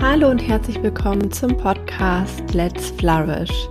[0.00, 3.68] Hallo und herzlich willkommen zum Podcast Let's Flourish,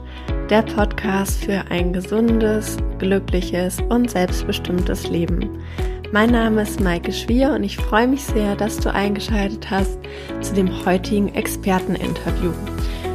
[0.50, 5.64] der Podcast für ein gesundes, glückliches und selbstbestimmtes Leben.
[6.12, 9.98] Mein Name ist Maike Schwier und ich freue mich sehr, dass du eingeschaltet hast
[10.42, 12.52] zu dem heutigen Experteninterview.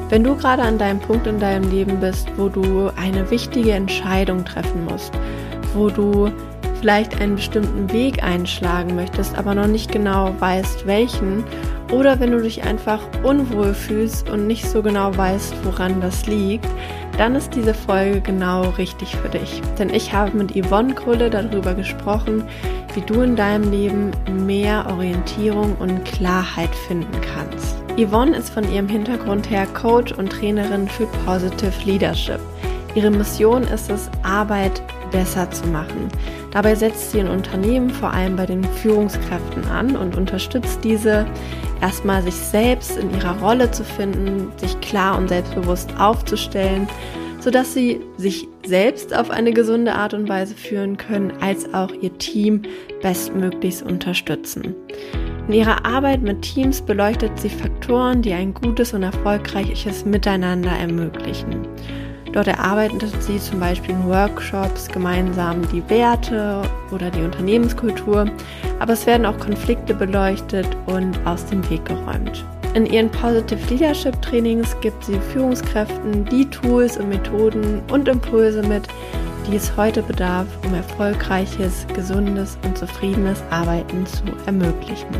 [0.08, 4.42] Wenn du gerade an deinem Punkt in deinem Leben bist, wo du eine wichtige Entscheidung
[4.46, 5.12] treffen musst,
[5.74, 6.32] wo du
[6.80, 11.44] vielleicht einen bestimmten Weg einschlagen möchtest, aber noch nicht genau weißt, welchen,
[11.92, 16.66] oder wenn du dich einfach unwohl fühlst und nicht so genau weißt, woran das liegt,
[17.18, 19.60] dann ist diese Folge genau richtig für dich.
[19.78, 22.44] Denn ich habe mit Yvonne Krulle darüber gesprochen,
[22.94, 24.10] wie du in deinem Leben
[24.46, 27.76] mehr Orientierung und Klarheit finden kannst.
[27.98, 32.40] Yvonne ist von ihrem Hintergrund her Coach und Trainerin für Positive Leadership.
[32.94, 36.08] Ihre Mission ist es, Arbeit besser zu machen.
[36.52, 41.26] Dabei setzt sie in Unternehmen vor allem bei den Führungskräften an und unterstützt diese,
[41.80, 46.86] erstmal sich selbst in ihrer Rolle zu finden, sich klar und selbstbewusst aufzustellen,
[47.40, 52.16] sodass sie sich selbst auf eine gesunde Art und Weise führen können, als auch ihr
[52.18, 52.62] Team
[53.00, 54.74] bestmöglichst unterstützen.
[55.48, 61.66] In ihrer Arbeit mit Teams beleuchtet sie Faktoren, die ein gutes und erfolgreiches Miteinander ermöglichen.
[62.32, 68.26] Dort erarbeitet sie zum Beispiel in Workshops gemeinsam die Werte oder die Unternehmenskultur,
[68.80, 72.44] aber es werden auch Konflikte beleuchtet und aus dem Weg geräumt.
[72.74, 78.88] In ihren Positive Leadership Trainings gibt sie Führungskräften die Tools und Methoden und Impulse mit,
[79.46, 85.14] die es heute bedarf, um erfolgreiches, gesundes und zufriedenes Arbeiten zu ermöglichen.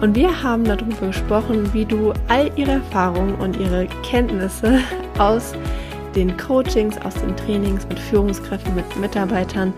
[0.00, 4.80] Und wir haben darüber gesprochen, wie du all ihre Erfahrungen und ihre Kenntnisse
[5.18, 5.54] aus
[6.14, 9.72] den Coachings, aus den Trainings mit Führungskräften, mit Mitarbeitern,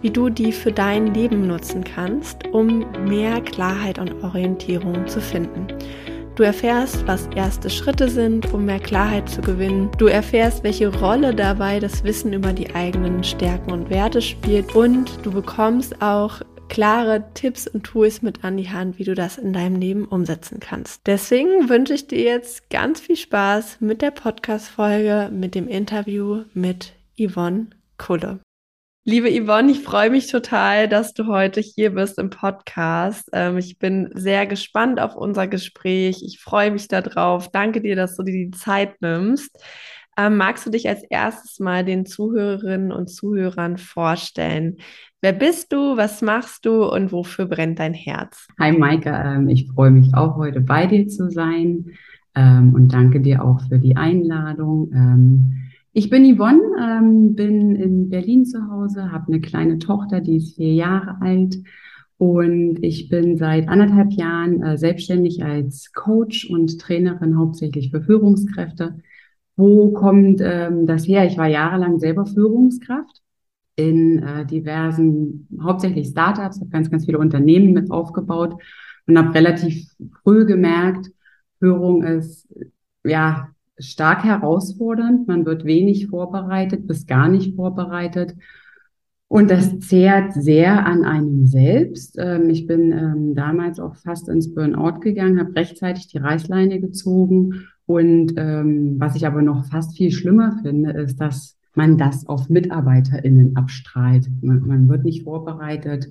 [0.00, 5.66] wie du die für dein Leben nutzen kannst, um mehr Klarheit und Orientierung zu finden.
[6.34, 9.90] Du erfährst, was erste Schritte sind, um mehr Klarheit zu gewinnen.
[9.98, 14.74] Du erfährst, welche Rolle dabei das Wissen über die eigenen Stärken und Werte spielt.
[14.74, 16.40] Und du bekommst auch
[16.72, 20.58] klare Tipps und Tools mit an die Hand, wie du das in deinem Leben umsetzen
[20.58, 21.06] kannst.
[21.06, 26.94] Deswegen wünsche ich dir jetzt ganz viel Spaß mit der Podcast-Folge, mit dem Interview mit
[27.18, 27.66] Yvonne
[27.98, 28.40] Kulle.
[29.04, 33.28] Liebe Yvonne, ich freue mich total, dass du heute hier bist im Podcast.
[33.34, 36.22] Ähm, ich bin sehr gespannt auf unser Gespräch.
[36.22, 37.50] Ich freue mich darauf.
[37.50, 39.62] Danke dir, dass du dir die Zeit nimmst.
[40.16, 44.78] Ähm, magst du dich als erstes mal den Zuhörerinnen und Zuhörern vorstellen?
[45.24, 48.48] Wer bist du, was machst du und wofür brennt dein Herz?
[48.58, 51.92] Hi Maike, ähm, ich freue mich auch heute bei dir zu sein
[52.34, 54.90] ähm, und danke dir auch für die Einladung.
[54.92, 55.52] Ähm,
[55.92, 56.60] ich bin Yvonne,
[57.34, 61.56] bin in Berlin zu Hause, habe eine kleine Tochter, die ist vier Jahre alt.
[62.18, 68.96] Und ich bin seit anderthalb Jahren äh, selbstständig als Coach und Trainerin hauptsächlich für Führungskräfte
[69.54, 71.26] wo kommt das her?
[71.26, 73.22] Ich war jahrelang selber Führungskraft
[73.76, 78.60] in äh, diversen, hauptsächlich Startups, habe ganz, ganz viele Unternehmen mit aufgebaut
[79.06, 79.90] und habe relativ
[80.22, 81.10] früh gemerkt,
[81.58, 82.48] Führung ist
[83.04, 85.28] ja stark herausfordernd.
[85.28, 88.34] Man wird wenig vorbereitet, bis gar nicht vorbereitet.
[89.28, 92.16] Und das zehrt sehr an einem selbst.
[92.18, 97.66] Ähm, ich bin ähm, damals auch fast ins Burnout gegangen, habe rechtzeitig die Reißleine gezogen
[97.86, 102.48] und ähm, was ich aber noch fast viel schlimmer finde, ist, dass man das auf
[102.48, 104.28] MitarbeiterInnen abstrahlt.
[104.42, 106.10] Man, man wird nicht vorbereitet.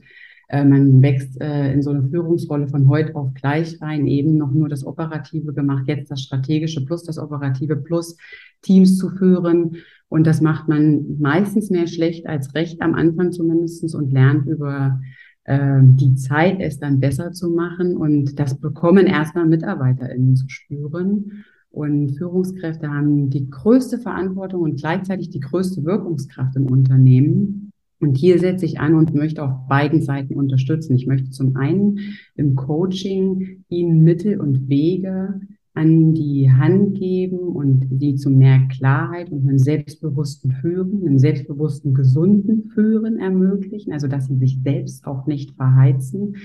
[0.51, 4.51] Äh, man wächst äh, in so eine Führungsrolle von heute auf gleich rein, eben noch
[4.51, 8.17] nur das Operative gemacht, jetzt das Strategische plus das Operative plus
[8.61, 9.77] Teams zu führen.
[10.09, 14.99] Und das macht man meistens mehr schlecht als recht am Anfang zumindestens und lernt über
[15.45, 17.95] äh, die Zeit, es dann besser zu machen.
[17.95, 21.45] Und das bekommen erstmal MitarbeiterInnen zu spüren.
[21.71, 27.71] Und Führungskräfte haben die größte Verantwortung und gleichzeitig die größte Wirkungskraft im Unternehmen.
[28.01, 30.95] Und hier setze ich an und möchte auf beiden Seiten unterstützen.
[30.95, 31.99] Ich möchte zum einen
[32.35, 35.39] im Coaching ihnen Mittel und Wege
[35.73, 41.93] an die Hand geben und die zu mehr Klarheit und einem selbstbewussten Führen, einem selbstbewussten,
[41.93, 46.35] gesunden Führen ermöglichen, also dass sie sich selbst auch nicht verheizen.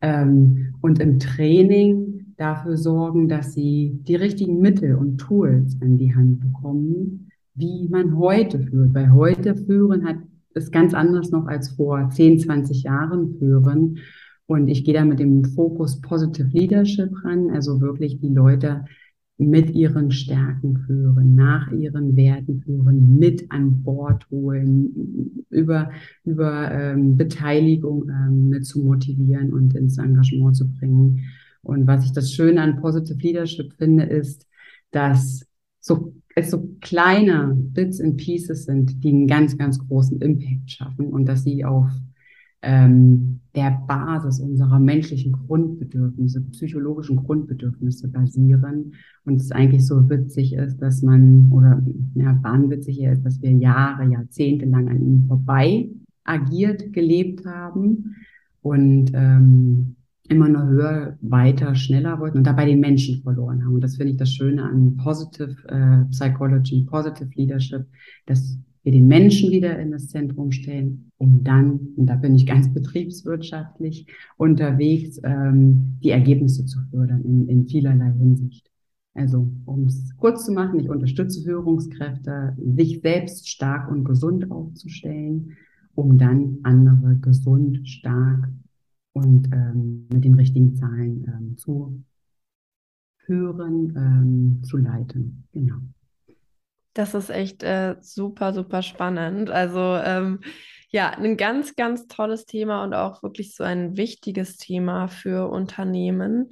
[0.00, 6.14] Ähm, und im Training dafür sorgen, dass sie die richtigen Mittel und Tools an die
[6.14, 8.94] Hand bekommen, wie man heute führt.
[8.94, 10.16] Weil heute führen hat
[10.54, 13.98] ist ganz anders noch als vor 10, 20 Jahren führen.
[14.46, 18.84] Und ich gehe da mit dem Fokus Positive Leadership ran, also wirklich die Leute
[19.36, 25.90] mit ihren Stärken führen, nach ihren Werten führen, mit an Bord holen, über,
[26.24, 31.20] über ähm, Beteiligung ähm, mit zu motivieren und ins Engagement zu bringen.
[31.64, 34.46] Und was ich das Schöne an Positive Leadership finde, ist,
[34.90, 35.46] dass
[35.80, 41.06] so, es so kleine Bits and Pieces sind, die einen ganz, ganz großen Impact schaffen
[41.06, 41.90] und dass sie auf
[42.62, 48.94] ähm, der Basis unserer menschlichen Grundbedürfnisse, psychologischen Grundbedürfnisse basieren.
[49.24, 51.82] Und es eigentlich so witzig ist, dass man, oder
[52.14, 55.88] ja, wahnwitzig ist, dass wir Jahre, Jahrzehnte lang an ihnen vorbei
[56.24, 58.16] agiert, gelebt haben
[58.62, 59.96] und ähm,
[60.28, 63.74] immer nur höher, weiter, schneller wollten und dabei den Menschen verloren haben.
[63.74, 67.86] Und das finde ich das Schöne an Positive äh, Psychology, Positive Leadership,
[68.26, 72.46] dass wir den Menschen wieder in das Zentrum stellen, um dann, und da bin ich
[72.46, 74.06] ganz betriebswirtschaftlich
[74.36, 78.70] unterwegs, ähm, die Ergebnisse zu fördern in, in vielerlei Hinsicht.
[79.14, 85.56] Also, um es kurz zu machen, ich unterstütze Führungskräfte, sich selbst stark und gesund aufzustellen,
[85.94, 88.48] um dann andere gesund, stark
[89.14, 92.04] und ähm, mit den richtigen Zahlen ähm, zu
[93.26, 95.48] hören, ähm, zu leiten.
[95.52, 95.76] Genau.
[96.92, 99.50] Das ist echt äh, super, super spannend.
[99.50, 100.40] Also ähm,
[100.90, 106.50] ja, ein ganz, ganz tolles Thema und auch wirklich so ein wichtiges Thema für Unternehmen.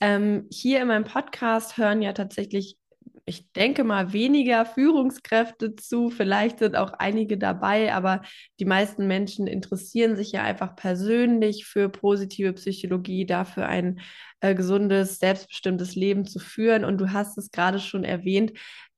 [0.00, 2.76] Ähm, hier in meinem Podcast hören ja tatsächlich
[3.26, 6.10] ich denke mal, weniger Führungskräfte zu.
[6.10, 8.22] Vielleicht sind auch einige dabei, aber
[8.60, 14.00] die meisten Menschen interessieren sich ja einfach persönlich für positive Psychologie, dafür ein
[14.40, 16.84] äh, gesundes, selbstbestimmtes Leben zu führen.
[16.84, 18.52] Und du hast es gerade schon erwähnt,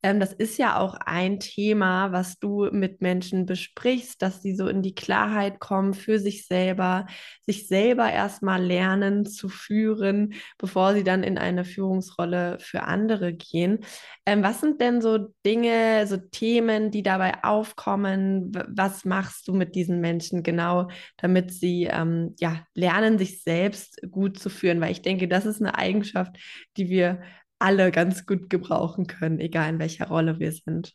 [0.06, 4.68] ähm, das ist ja auch ein Thema, was du mit Menschen besprichst, dass sie so
[4.68, 7.06] in die Klarheit kommen für sich selber,
[7.44, 13.80] sich selber erstmal lernen zu führen, bevor sie dann in eine Führungsrolle für andere gehen.
[14.26, 18.52] Ähm, was sind denn so Dinge, so Themen, die dabei aufkommen?
[18.68, 24.38] Was machst du mit diesen Menschen genau, damit sie ähm, ja, lernen, sich selbst gut
[24.38, 24.80] zu führen?
[24.80, 26.36] Weil ich denke, das ist eine Eigenschaft,
[26.76, 27.22] die wir
[27.58, 30.94] alle ganz gut gebrauchen können, egal in welcher Rolle wir sind.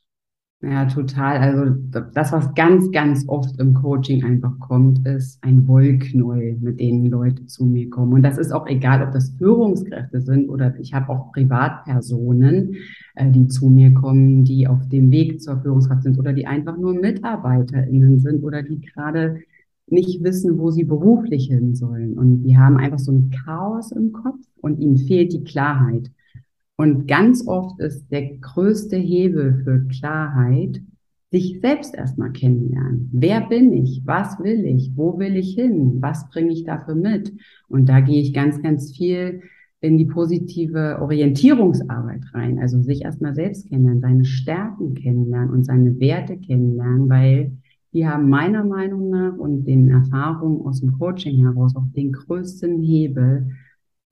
[0.63, 1.37] Ja, total.
[1.37, 1.75] Also
[2.13, 7.47] das, was ganz, ganz oft im Coaching einfach kommt, ist ein Wollknäuel, mit denen Leute
[7.47, 8.13] zu mir kommen.
[8.13, 12.75] Und das ist auch egal, ob das Führungskräfte sind oder ich habe auch Privatpersonen,
[13.15, 16.77] äh, die zu mir kommen, die auf dem Weg zur Führungskraft sind oder die einfach
[16.77, 19.41] nur MitarbeiterInnen sind oder die gerade
[19.87, 22.13] nicht wissen, wo sie beruflich hin sollen.
[22.19, 26.11] Und die haben einfach so ein Chaos im Kopf und ihnen fehlt die Klarheit.
[26.81, 30.81] Und ganz oft ist der größte Hebel für Klarheit,
[31.29, 33.07] sich selbst erstmal kennenlernen.
[33.13, 34.01] Wer bin ich?
[34.05, 34.93] Was will ich?
[34.95, 35.97] Wo will ich hin?
[36.01, 37.33] Was bringe ich dafür mit?
[37.67, 39.41] Und da gehe ich ganz, ganz viel
[39.79, 42.57] in die positive Orientierungsarbeit rein.
[42.57, 47.51] Also sich erstmal selbst kennenlernen, seine Stärken kennenlernen und seine Werte kennenlernen, weil
[47.93, 52.81] die haben meiner Meinung nach und den Erfahrungen aus dem Coaching heraus auch den größten
[52.81, 53.51] Hebel,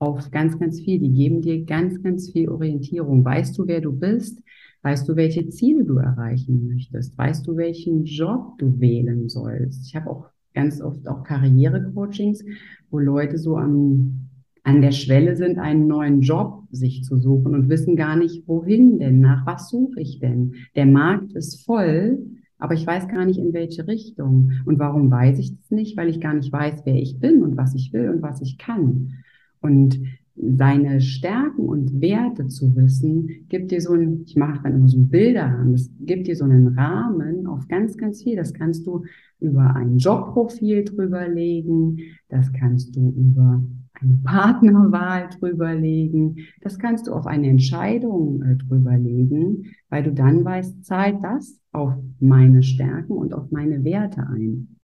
[0.00, 0.98] auf ganz, ganz viel.
[0.98, 3.24] Die geben dir ganz, ganz viel Orientierung.
[3.24, 4.42] Weißt du, wer du bist?
[4.82, 7.16] Weißt du, welche Ziele du erreichen möchtest?
[7.18, 9.86] Weißt du, welchen Job du wählen sollst?
[9.86, 12.42] Ich habe auch ganz oft auch Karrierecoachings,
[12.90, 14.30] wo Leute so am,
[14.64, 18.98] an der Schwelle sind, einen neuen Job sich zu suchen und wissen gar nicht, wohin
[18.98, 20.54] denn, nach was suche ich denn?
[20.76, 22.24] Der Markt ist voll,
[22.58, 24.52] aber ich weiß gar nicht, in welche Richtung.
[24.64, 25.98] Und warum weiß ich das nicht?
[25.98, 28.56] Weil ich gar nicht weiß, wer ich bin und was ich will und was ich
[28.56, 29.12] kann.
[29.60, 30.00] Und
[30.42, 35.02] seine Stärken und Werte zu wissen, gibt dir so ein, ich mache dann immer so
[35.02, 38.36] Bilder das gibt dir so einen Rahmen auf ganz, ganz viel.
[38.36, 39.04] Das kannst du
[39.40, 43.62] über ein Jobprofil drüberlegen, das kannst du über
[44.00, 50.84] eine Partnerwahl drüberlegen, das kannst du auf eine Entscheidung äh, drüberlegen, weil du dann weißt,
[50.84, 54.79] zahlt das auf meine Stärken und auf meine Werte ein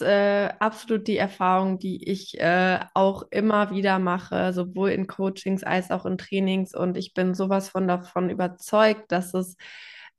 [0.00, 5.90] äh, absolut die Erfahrung, die ich äh, auch immer wieder mache, sowohl in Coachings als
[5.90, 6.74] auch in Trainings.
[6.74, 9.56] Und ich bin sowas von davon überzeugt, dass es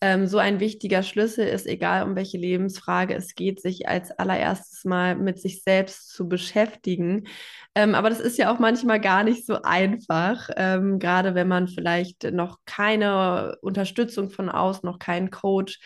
[0.02, 4.84] ähm, so ein wichtiger Schlüssel ist, egal um welche Lebensfrage es geht, sich als allererstes
[4.84, 7.28] mal mit sich selbst zu beschäftigen.
[7.76, 11.68] Ähm, aber das ist ja auch manchmal gar nicht so einfach, ähm, gerade wenn man
[11.68, 15.80] vielleicht noch keine Unterstützung von außen, noch keinen Coach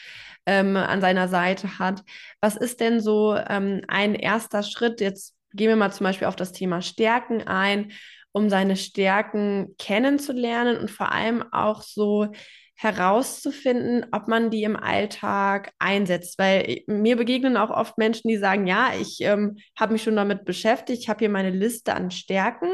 [0.45, 2.01] ähm, an seiner Seite hat.
[2.39, 5.01] Was ist denn so ähm, ein erster Schritt?
[5.01, 7.91] Jetzt gehen wir mal zum Beispiel auf das Thema Stärken ein,
[8.31, 12.31] um seine Stärken kennenzulernen und vor allem auch so
[12.75, 16.37] herauszufinden, ob man die im Alltag einsetzt.
[16.37, 20.45] Weil mir begegnen auch oft Menschen, die sagen, ja, ich ähm, habe mich schon damit
[20.45, 22.69] beschäftigt, ich habe hier meine Liste an Stärken.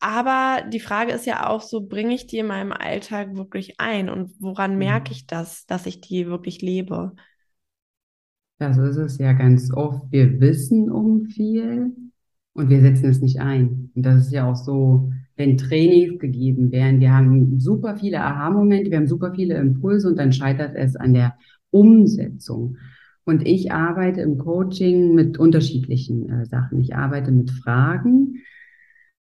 [0.00, 4.08] Aber die Frage ist ja auch so, bringe ich die in meinem Alltag wirklich ein
[4.08, 4.78] und woran mhm.
[4.78, 7.14] merke ich das, dass ich die wirklich lebe?
[8.58, 10.10] Das ist es ja ganz oft.
[10.10, 11.96] Wir wissen um viel
[12.52, 13.90] und wir setzen es nicht ein.
[13.94, 17.00] Und das ist ja auch so wenn Trainings gegeben werden.
[17.00, 21.14] Wir haben super viele Aha-Momente, wir haben super viele Impulse und dann scheitert es an
[21.14, 21.36] der
[21.70, 22.76] Umsetzung.
[23.24, 26.80] Und ich arbeite im Coaching mit unterschiedlichen äh, Sachen.
[26.80, 28.42] Ich arbeite mit Fragen,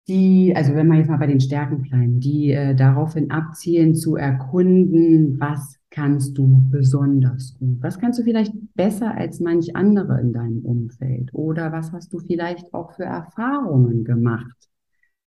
[0.09, 4.15] die, also wenn man jetzt mal bei den Stärken bleiben, die äh, daraufhin abzielen zu
[4.15, 7.83] erkunden, was kannst du besonders gut?
[7.83, 11.31] Was kannst du vielleicht besser als manch andere in deinem Umfeld?
[11.33, 14.69] Oder was hast du vielleicht auch für Erfahrungen gemacht,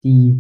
[0.05, 0.35] die,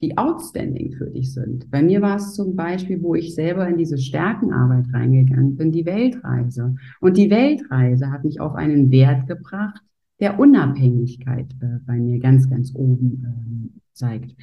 [0.00, 1.70] die outstanding für dich sind?
[1.70, 5.84] Bei mir war es zum Beispiel, wo ich selber in diese Stärkenarbeit reingegangen bin, die
[5.84, 6.76] Weltreise.
[7.00, 9.82] Und die Weltreise hat mich auf einen Wert gebracht,
[10.20, 14.34] der Unabhängigkeit äh, bei mir ganz, ganz oben äh, zeigt.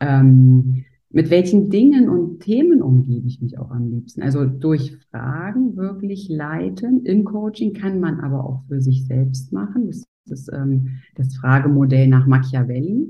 [0.00, 4.22] Ähm, mit welchen Dingen und Themen umgebe ich mich auch am liebsten?
[4.22, 7.04] Also durch Fragen wirklich leiten.
[7.04, 9.88] Im Coaching kann man aber auch für sich selbst machen.
[9.88, 13.08] Das ist ähm, das Fragemodell nach Machiavelli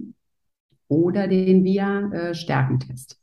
[0.91, 3.13] oder den VIA-Stärkentest.
[3.13, 3.17] Äh,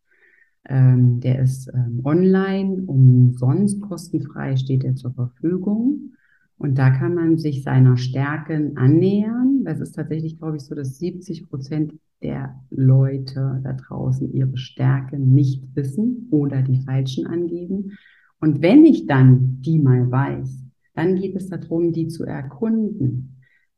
[0.70, 6.14] ähm, der ist ähm, online, umsonst, kostenfrei steht er zur Verfügung.
[6.58, 9.64] Und da kann man sich seiner Stärken annähern.
[9.64, 11.94] Das ist tatsächlich, glaube ich, so, dass 70 Prozent
[12.24, 17.98] der Leute da draußen ihre Stärken nicht wissen oder die falschen angeben.
[18.40, 20.64] Und wenn ich dann die mal weiß,
[20.96, 23.37] dann geht es darum, die zu erkunden.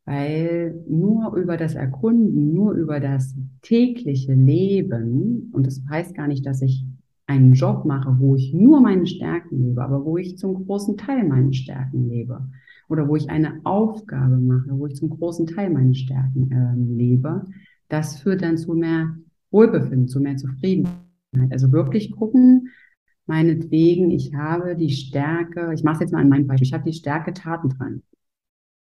[0.09, 6.47] Weil nur über das Erkunden, nur über das tägliche Leben, und das heißt gar nicht,
[6.47, 6.83] dass ich
[7.27, 11.27] einen Job mache, wo ich nur meine Stärken lebe, aber wo ich zum großen Teil
[11.27, 12.41] meine Stärken lebe,
[12.87, 17.45] oder wo ich eine Aufgabe mache, wo ich zum großen Teil meine Stärken äh, lebe,
[17.87, 19.15] das führt dann zu mehr
[19.51, 21.51] Wohlbefinden, zu mehr Zufriedenheit.
[21.51, 22.69] Also wirklich gucken,
[23.27, 26.89] meinetwegen, ich habe die Stärke, ich mache es jetzt mal an meinem Beispiel, ich habe
[26.89, 28.01] die Stärke Taten dran.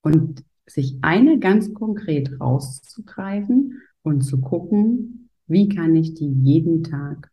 [0.01, 7.31] Und sich eine ganz konkret rauszugreifen und zu gucken, wie kann ich die jeden Tag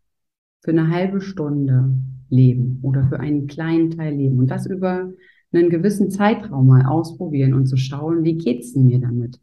[0.63, 1.97] für eine halbe Stunde
[2.29, 5.13] leben oder für einen kleinen Teil leben und das über
[5.53, 9.41] einen gewissen Zeitraum mal ausprobieren und zu schauen, wie geht's denn mir damit?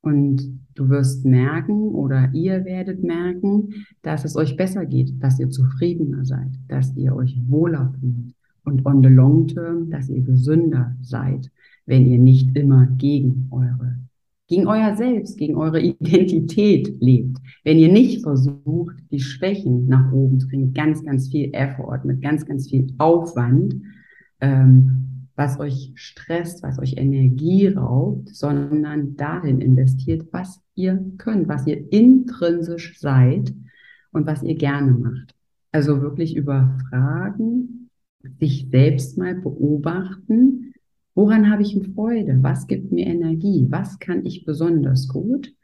[0.00, 5.50] Und du wirst merken oder ihr werdet merken, dass es euch besser geht, dass ihr
[5.50, 8.34] zufriedener seid, dass ihr euch wohler fühlt
[8.64, 11.50] und on the long term, dass ihr gesünder seid,
[11.90, 13.96] wenn ihr nicht immer gegen eure,
[14.46, 17.38] gegen euer Selbst, gegen eure Identität lebt.
[17.64, 22.22] Wenn ihr nicht versucht, die Schwächen nach oben zu kriegen, ganz, ganz viel Effort, mit
[22.22, 23.74] ganz, ganz viel Aufwand,
[24.40, 31.66] ähm, was euch stresst, was euch Energie raubt, sondern darin investiert, was ihr könnt, was
[31.66, 33.52] ihr intrinsisch seid
[34.12, 35.34] und was ihr gerne macht.
[35.72, 37.88] Also wirklich über Fragen,
[38.38, 40.69] sich selbst mal beobachten,
[41.20, 45.54] woran habe ich Freude, was gibt mir Energie, was kann ich besonders gut,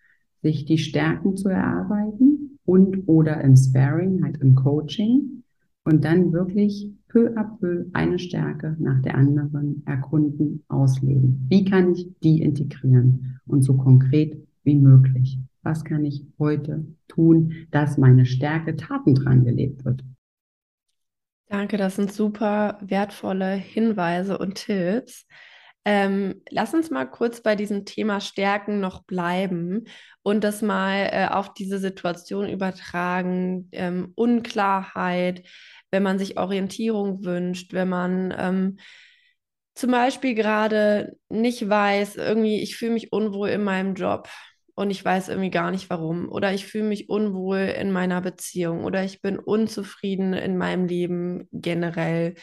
[0.42, 5.44] sich die Stärken zu erarbeiten und oder im Sparing, halt im Coaching
[5.84, 11.46] und dann wirklich peu à peu eine Stärke nach der anderen erkunden, ausleben.
[11.48, 15.38] Wie kann ich die integrieren und so konkret wie möglich?
[15.62, 20.04] Was kann ich heute tun, dass meine Stärke Taten dran gelebt wird?
[21.48, 25.26] Danke, das sind super wertvolle Hinweise und Tipps.
[25.84, 29.84] Ähm, lass uns mal kurz bei diesem Thema Stärken noch bleiben
[30.22, 33.68] und das mal äh, auf diese Situation übertragen.
[33.72, 35.44] Ähm, Unklarheit,
[35.92, 38.78] wenn man sich Orientierung wünscht, wenn man ähm,
[39.74, 44.28] zum Beispiel gerade nicht weiß, irgendwie, ich fühle mich unwohl in meinem Job
[44.76, 46.28] und ich weiß irgendwie gar nicht warum.
[46.28, 51.48] Oder ich fühle mich unwohl in meiner Beziehung oder ich bin unzufrieden in meinem Leben
[51.50, 52.34] generell.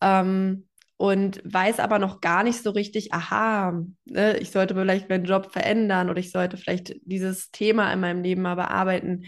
[0.00, 5.24] Ähm, und weiß aber noch gar nicht so richtig, aha, ne, ich sollte vielleicht meinen
[5.24, 9.24] Job verändern oder ich sollte vielleicht dieses Thema in meinem Leben mal bearbeiten.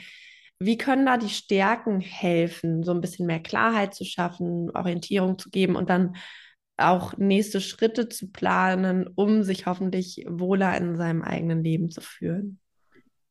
[0.60, 5.50] Wie können da die Stärken helfen, so ein bisschen mehr Klarheit zu schaffen, Orientierung zu
[5.50, 6.14] geben und dann
[6.76, 12.58] auch nächste Schritte zu planen, um sich hoffentlich wohler in seinem eigenen Leben zu fühlen?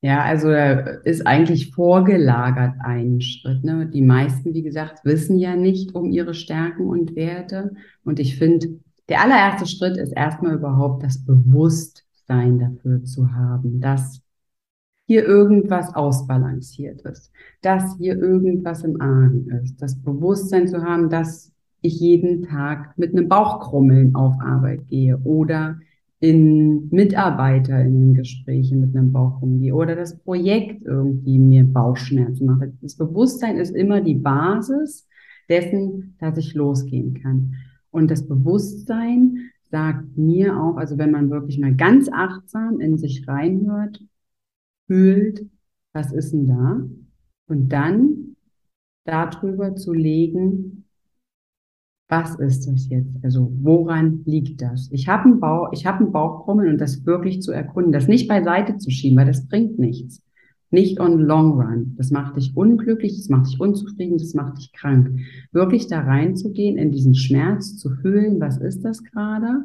[0.02, 3.64] Ja, also ist eigentlich vorgelagert ein Schritt.
[3.64, 3.88] Ne?
[3.88, 7.72] Die meisten, wie gesagt, wissen ja nicht um ihre Stärken und Werte.
[8.04, 14.22] Und ich finde, der allererste Schritt ist erstmal überhaupt das Bewusstsein dafür zu haben, dass
[15.06, 17.32] hier irgendwas ausbalanciert ist,
[17.62, 21.53] dass hier irgendwas im Argen ist, das Bewusstsein zu haben, dass
[21.84, 25.80] ich jeden Tag mit einem Bauchkrummeln auf Arbeit gehe oder
[26.20, 32.46] in Mitarbeiter in den Gesprächen mit einem Bauchkrummeln gehe oder das Projekt irgendwie mir Bauchschmerzen
[32.46, 32.70] macht.
[32.82, 35.08] Das Bewusstsein ist immer die Basis
[35.50, 37.56] dessen, dass ich losgehen kann.
[37.92, 43.28] Und das Bewusstsein sagt mir auch, also wenn man wirklich mal ganz achtsam in sich
[43.28, 44.02] reinhört,
[44.88, 45.46] fühlt,
[45.92, 46.82] was ist denn da?
[47.48, 48.38] Und dann
[49.04, 50.83] darüber zu legen,
[52.08, 53.10] was ist das jetzt?
[53.24, 54.90] Also woran liegt das?
[54.92, 58.28] Ich habe einen Bauch, ich habe einen Bauchkrummeln und das wirklich zu erkunden, das nicht
[58.28, 60.22] beiseite zu schieben, weil das bringt nichts.
[60.70, 61.94] Nicht on long run.
[61.98, 65.20] Das macht dich unglücklich, das macht dich unzufrieden, das macht dich krank.
[65.52, 69.64] Wirklich da reinzugehen, in diesen Schmerz zu fühlen, was ist das gerade?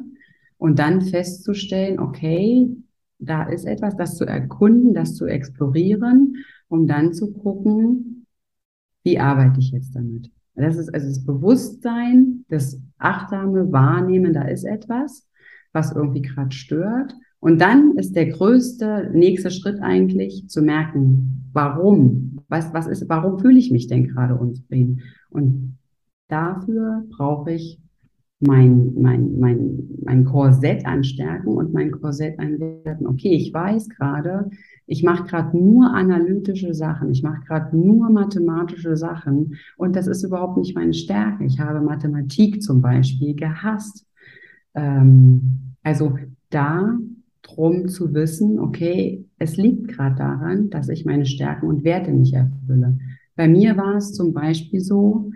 [0.57, 2.69] Und dann festzustellen, okay,
[3.17, 6.35] da ist etwas, das zu erkunden, das zu explorieren,
[6.67, 8.25] um dann zu gucken,
[9.03, 10.31] wie arbeite ich jetzt damit?
[10.55, 15.27] Das ist also das Bewusstsein, das achtsame Wahrnehmen, da ist etwas,
[15.71, 17.15] was irgendwie gerade stört.
[17.39, 22.41] Und dann ist der größte nächste Schritt eigentlich zu merken, warum?
[22.49, 25.01] Was, was ist, warum fühle ich mich denn gerade unzufrieden?
[25.29, 25.77] Und
[26.27, 27.79] dafür brauche ich
[28.39, 33.05] mein, mein, mein, mein Korsett an Stärken und mein Korsett an Werten.
[33.05, 34.49] Okay, ich weiß gerade,
[34.91, 40.23] ich mache gerade nur analytische Sachen, ich mache gerade nur mathematische Sachen und das ist
[40.23, 41.45] überhaupt nicht meine Stärke.
[41.45, 44.07] Ich habe Mathematik zum Beispiel gehasst.
[44.73, 46.17] Ähm, also
[46.49, 46.97] da
[47.43, 52.33] drum zu wissen, okay, es liegt gerade daran, dass ich meine Stärken und Werte nicht
[52.33, 52.97] erfülle.
[53.35, 55.29] Bei mir war es zum Beispiel so,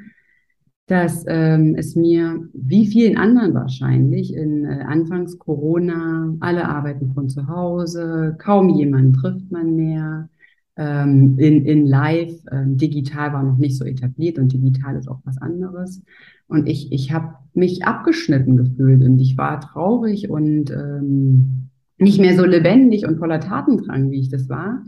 [0.87, 7.29] dass ähm, es mir, wie vielen anderen wahrscheinlich, in äh, Anfangs Corona, alle arbeiten von
[7.29, 10.29] zu Hause, kaum jemanden trifft man mehr.
[10.75, 15.21] Ähm, in, in Live, ähm, digital war noch nicht so etabliert und digital ist auch
[15.23, 16.01] was anderes.
[16.47, 22.35] Und ich, ich habe mich abgeschnitten gefühlt und ich war traurig und ähm, nicht mehr
[22.35, 24.83] so lebendig und voller Tatendrang, wie ich das war.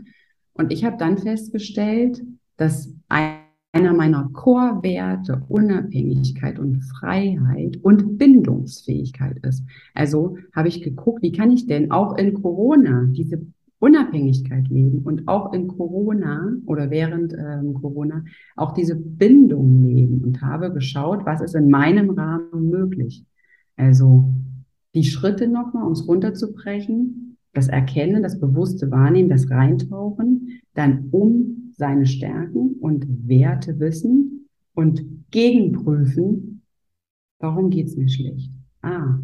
[0.54, 2.22] Und ich habe dann festgestellt,
[2.56, 3.45] dass ein
[3.76, 9.64] einer meiner Core-Werte Unabhängigkeit und Freiheit und Bindungsfähigkeit ist.
[9.94, 13.46] Also habe ich geguckt, wie kann ich denn auch in Corona diese
[13.78, 18.24] Unabhängigkeit leben und auch in Corona oder während ähm, Corona
[18.56, 23.24] auch diese Bindung leben und habe geschaut, was ist in meinem Rahmen möglich.
[23.76, 24.32] Also
[24.94, 31.65] die Schritte nochmal, um es runterzubrechen, das Erkennen, das bewusste Wahrnehmen, das Reintauchen, dann um
[31.76, 36.62] seine Stärken und Werte wissen und gegenprüfen,
[37.38, 38.50] warum geht's mir schlecht?
[38.82, 39.18] Ah,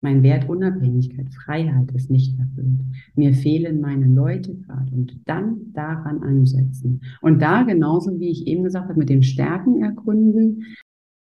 [0.00, 2.80] mein Wert Unabhängigkeit, Freiheit ist nicht erfüllt.
[3.16, 7.00] Mir fehlen meine Leute gerade und dann daran ansetzen.
[7.20, 10.64] Und da genauso wie ich eben gesagt habe, mit dem Stärken erkunden,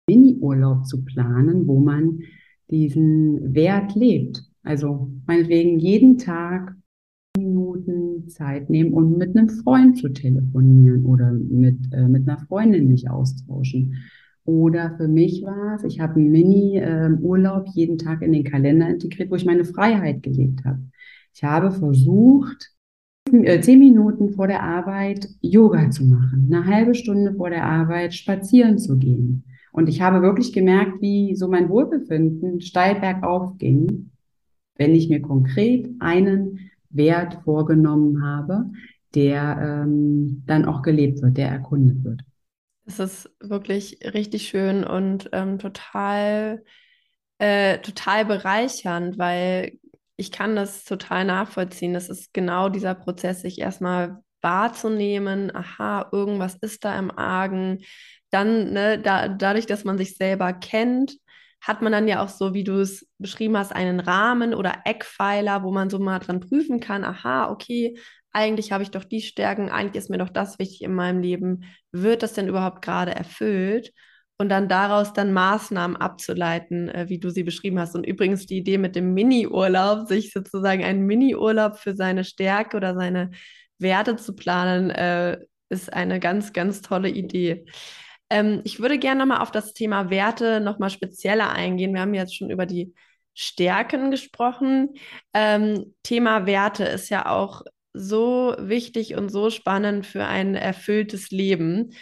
[0.09, 2.21] Mini-Urlaub zu planen, wo man
[2.71, 4.45] diesen Wert lebt.
[4.63, 6.77] Also meinetwegen jeden Tag
[7.87, 12.89] Minuten Zeit nehmen und mit einem Freund zu telefonieren oder mit, äh, mit einer Freundin
[12.89, 13.97] mich austauschen.
[14.45, 19.31] Oder für mich war es, ich habe einen Mini-Urlaub jeden Tag in den Kalender integriert,
[19.31, 20.81] wo ich meine Freiheit gelebt habe.
[21.35, 22.73] Ich habe versucht,
[23.33, 28.15] äh, zehn Minuten vor der Arbeit Yoga zu machen, eine halbe Stunde vor der Arbeit
[28.15, 29.45] spazieren zu gehen.
[29.73, 34.11] Und ich habe wirklich gemerkt, wie so mein Wohlbefinden steil bergauf ging,
[34.77, 38.71] wenn ich mir konkret einen Wert vorgenommen habe,
[39.15, 42.21] der ähm, dann auch gelebt wird, der erkundet wird.
[42.85, 46.63] Es ist wirklich richtig schön und ähm, total,
[47.39, 49.79] äh, total bereichernd, weil
[50.17, 51.95] ich kann das total nachvollziehen.
[51.95, 57.85] Das ist genau dieser Prozess, sich erstmal wahrzunehmen, aha, irgendwas ist da im Argen.
[58.31, 61.17] Dann, ne, da, dadurch, dass man sich selber kennt,
[61.67, 65.65] hat man dann ja auch so, wie du es beschrieben hast, einen Rahmen oder Eckpfeiler,
[65.65, 67.99] wo man so mal dran prüfen kann, aha, okay,
[68.33, 71.65] eigentlich habe ich doch die Stärken, eigentlich ist mir doch das wichtig in meinem Leben.
[71.91, 73.93] Wird das denn überhaupt gerade erfüllt?
[74.39, 77.95] Und dann daraus dann Maßnahmen abzuleiten, äh, wie du sie beschrieben hast.
[77.95, 82.95] Und übrigens die Idee mit dem Mini-Urlaub, sich sozusagen einen Mini-Urlaub für seine Stärke oder
[82.95, 83.31] seine
[83.79, 85.39] Werte zu planen, äh,
[85.71, 87.65] ist eine ganz, ganz tolle Idee.
[88.31, 91.95] Ähm, ich würde gerne nochmal auf das Thema Werte nochmal spezieller eingehen.
[91.95, 92.95] Wir haben jetzt schon über die
[93.35, 94.95] Stärken gesprochen.
[95.35, 97.63] Ähm, Thema Werte ist ja auch
[97.93, 101.93] so wichtig und so spannend für ein erfülltes Leben.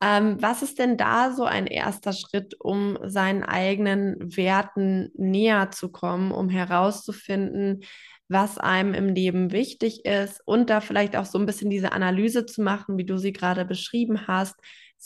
[0.00, 5.90] Ähm, was ist denn da so ein erster Schritt, um seinen eigenen Werten näher zu
[5.90, 7.84] kommen, um herauszufinden,
[8.28, 12.46] was einem im Leben wichtig ist und da vielleicht auch so ein bisschen diese Analyse
[12.46, 14.56] zu machen, wie du sie gerade beschrieben hast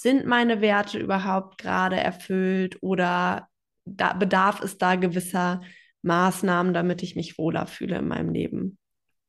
[0.01, 3.49] sind meine Werte überhaupt gerade erfüllt oder
[3.85, 5.61] da bedarf es da gewisser
[6.03, 8.79] Maßnahmen, damit ich mich wohler fühle in meinem Leben?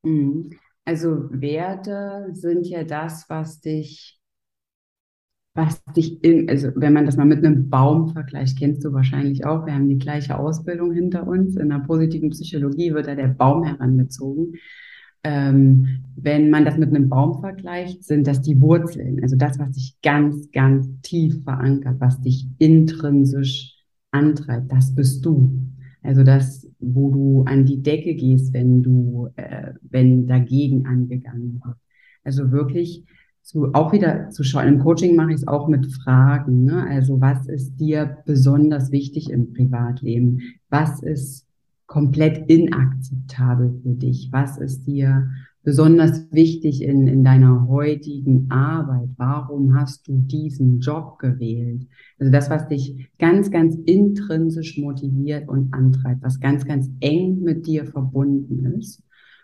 [0.04, 0.52] Mhm.
[0.86, 4.20] Also Werte sind ja das, was dich,
[5.56, 9.46] was dich in, also wenn man das mal mit einem Baum vergleicht, kennst du wahrscheinlich
[9.46, 11.56] auch, wir haben die gleiche Ausbildung hinter uns.
[11.56, 14.54] In der positiven Psychologie wird da der Baum herangezogen.
[15.24, 19.72] Ähm, wenn man das mit einem Baum vergleicht, sind das die Wurzeln, also das, was
[19.72, 23.76] dich ganz, ganz tief verankert, was dich intrinsisch
[24.12, 25.70] antreibt, das bist du.
[26.02, 31.76] Also das, wo du an die Decke gehst, wenn du, äh, wenn dagegen angegangen wird.
[32.24, 33.04] Also wirklich
[33.42, 34.68] zu, auch wieder zu schauen.
[34.68, 36.66] Im Coaching mache ich es auch mit Fragen.
[36.66, 36.86] Ne?
[36.88, 40.42] Also was ist dir besonders wichtig im Privatleben?
[40.70, 41.49] Was ist
[41.90, 44.30] komplett inakzeptabel für dich?
[44.32, 45.28] Was ist dir
[45.64, 49.10] besonders wichtig in, in deiner heutigen Arbeit?
[49.18, 51.88] Warum hast du diesen Job gewählt?
[52.20, 57.66] Also das, was dich ganz, ganz intrinsisch motiviert und antreibt, was ganz, ganz eng mit
[57.66, 59.02] dir verbunden ist.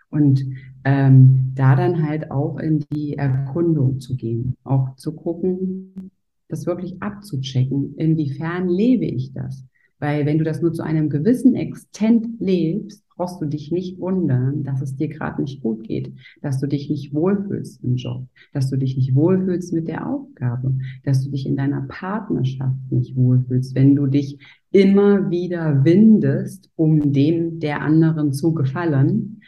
[0.08, 0.44] Und
[0.84, 6.12] ähm, da dann halt auch in die Erkundung zu gehen, auch zu gucken,
[6.48, 9.64] das wirklich abzuchecken, inwiefern lebe ich das?
[9.98, 14.62] Weil wenn du das nur zu einem gewissen Extent lebst, brauchst du dich nicht wundern,
[14.62, 18.68] dass es dir gerade nicht gut geht, dass du dich nicht wohlfühlst im Job, dass
[18.68, 23.74] du dich nicht wohlfühlst mit der Aufgabe, dass du dich in deiner Partnerschaft nicht wohlfühlst,
[23.74, 24.38] wenn du dich
[24.70, 29.40] immer wieder windest, um dem der anderen zu gefallen,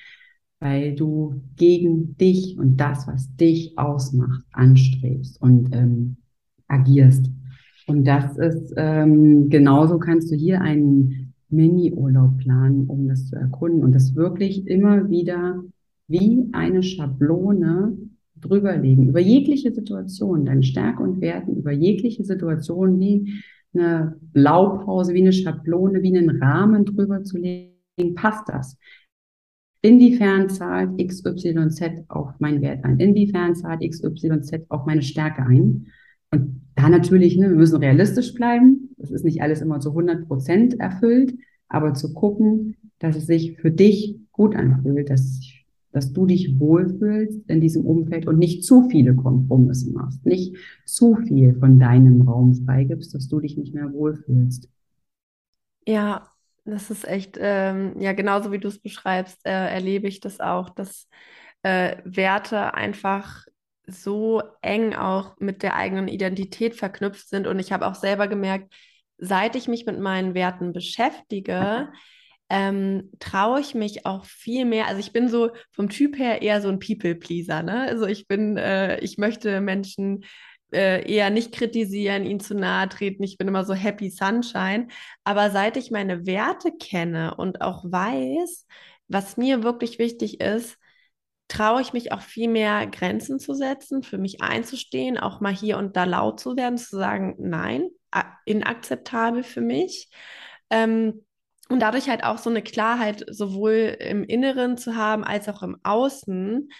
[0.61, 6.16] weil du gegen dich und das, was dich ausmacht, anstrebst und ähm,
[6.66, 7.30] agierst.
[7.88, 13.83] Und das ist ähm, genauso kannst du hier einen Mini-Urlaub planen, um das zu erkunden
[13.83, 15.64] und das wirklich immer wieder
[16.07, 17.96] wie eine Schablone
[18.37, 23.42] drüberlegen, über jegliche Situation, deine Stärke und Werten, über jegliche Situation wie
[23.74, 28.77] eine Blaupause, wie eine Schablone, wie einen Rahmen drüber zu legen, passt das?
[29.81, 33.01] Inwiefern zahlt XYZ auf meinen Wert ein?
[33.01, 35.87] Inwiefern zahlt XYZ auf meine Stärke ein?
[36.30, 38.94] Und da natürlich, ne, wir müssen realistisch bleiben.
[38.98, 41.34] Das ist nicht alles immer zu 100 Prozent erfüllt,
[41.68, 45.40] aber zu gucken, dass es sich für dich gut anfühlt, dass,
[45.92, 51.16] dass du dich wohlfühlst in diesem Umfeld und nicht zu viele Kompromisse machst, nicht zu
[51.16, 54.68] viel von deinem Raum freigibst, dass du dich nicht mehr wohlfühlst.
[55.86, 56.28] Ja,
[56.64, 60.68] das ist echt, ähm, ja, genauso wie du es beschreibst, äh, erlebe ich das auch,
[60.70, 61.08] dass
[61.62, 63.46] äh, Werte einfach
[63.88, 67.46] so eng auch mit der eigenen Identität verknüpft sind.
[67.46, 68.72] Und ich habe auch selber gemerkt,
[69.18, 71.88] seit ich mich mit meinen Werten beschäftige,
[72.51, 74.87] ähm, traue ich mich auch viel mehr.
[74.87, 77.62] Also ich bin so vom Typ her eher so ein People-Pleaser.
[77.62, 77.83] Ne?
[77.83, 80.24] Also ich bin, äh, ich möchte Menschen
[80.72, 83.22] äh, eher nicht kritisieren, ihnen zu nahe treten.
[83.22, 84.88] Ich bin immer so happy sunshine.
[85.24, 88.66] Aber seit ich meine Werte kenne und auch weiß,
[89.09, 90.77] was mir wirklich wichtig ist,
[91.48, 95.78] traue ich mich auch viel mehr Grenzen zu setzen, für mich einzustehen, auch mal hier
[95.78, 97.88] und da laut zu werden, zu sagen, nein,
[98.44, 100.11] inakzeptabel für mich.
[100.70, 101.24] Ähm,
[101.70, 105.76] und dadurch halt auch so eine Klarheit sowohl im Inneren zu haben als auch im
[105.82, 106.70] Außen,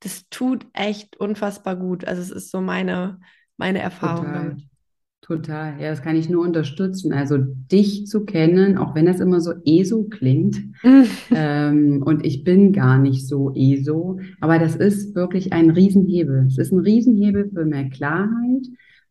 [0.00, 2.06] das tut echt unfassbar gut.
[2.06, 3.20] Also es ist so meine,
[3.56, 4.42] meine Erfahrung Total.
[4.42, 4.62] damit.
[5.28, 7.12] Total, ja, das kann ich nur unterstützen.
[7.12, 10.56] Also dich zu kennen, auch wenn das immer so ESO klingt,
[11.34, 16.46] ähm, und ich bin gar nicht so ESO, aber das ist wirklich ein Riesenhebel.
[16.46, 18.68] Es ist ein Riesenhebel für mehr Klarheit,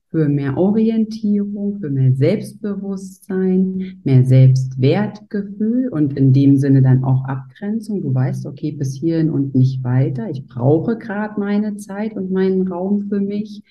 [0.09, 8.01] für mehr Orientierung, für mehr Selbstbewusstsein, mehr Selbstwertgefühl und in dem Sinne dann auch Abgrenzung.
[8.01, 10.31] Du weißt, okay, bis hierhin und nicht weiter.
[10.31, 13.61] Ich brauche gerade meine Zeit und meinen Raum für mich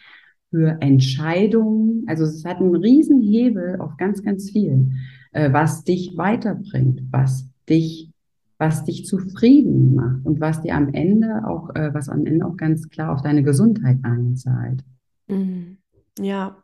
[0.51, 2.05] für Entscheidungen.
[2.07, 4.91] Also es hat einen riesen Hebel auf ganz, ganz viel,
[5.33, 8.11] äh, was dich weiterbringt, was dich,
[8.59, 12.57] was dich zufrieden macht und was dir am Ende auch, äh, was am Ende auch
[12.57, 14.83] ganz klar auf deine Gesundheit einzahlt.
[15.27, 15.79] Mhm.
[16.19, 16.63] Ja.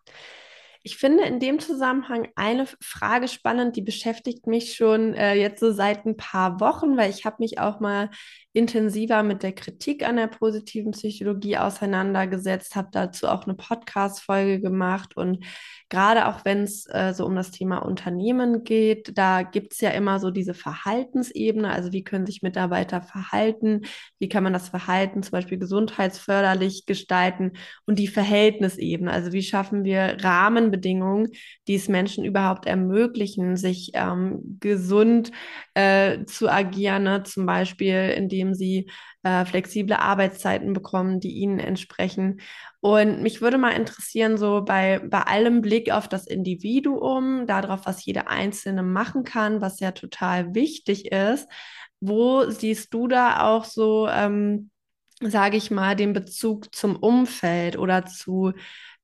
[0.84, 5.70] Ich finde in dem Zusammenhang eine Frage spannend, die beschäftigt mich schon äh, jetzt so
[5.72, 8.10] seit ein paar Wochen, weil ich habe mich auch mal
[8.54, 15.16] intensiver mit der Kritik an der positiven Psychologie auseinandergesetzt, habe dazu auch eine Podcast-Folge gemacht.
[15.16, 15.44] Und
[15.88, 19.90] gerade auch wenn es äh, so um das Thema Unternehmen geht, da gibt es ja
[19.90, 23.82] immer so diese Verhaltensebene, also wie können sich Mitarbeiter verhalten,
[24.18, 27.52] wie kann man das Verhalten zum Beispiel gesundheitsförderlich gestalten?
[27.86, 31.28] Und die Verhältnisebene, also wie schaffen wir Rahmenbedingungen,
[31.68, 35.30] die es Menschen überhaupt ermöglichen, sich ähm, gesund
[35.74, 37.22] äh, zu agieren, ne?
[37.22, 38.90] zum Beispiel indem indem sie
[39.22, 42.40] äh, flexible Arbeitszeiten bekommen, die ihnen entsprechen.
[42.80, 48.04] Und mich würde mal interessieren, so bei, bei allem Blick auf das Individuum, darauf, was
[48.04, 51.48] jeder Einzelne machen kann, was ja total wichtig ist,
[52.00, 54.70] wo siehst du da auch so, ähm,
[55.20, 58.52] sage ich mal, den Bezug zum Umfeld oder zu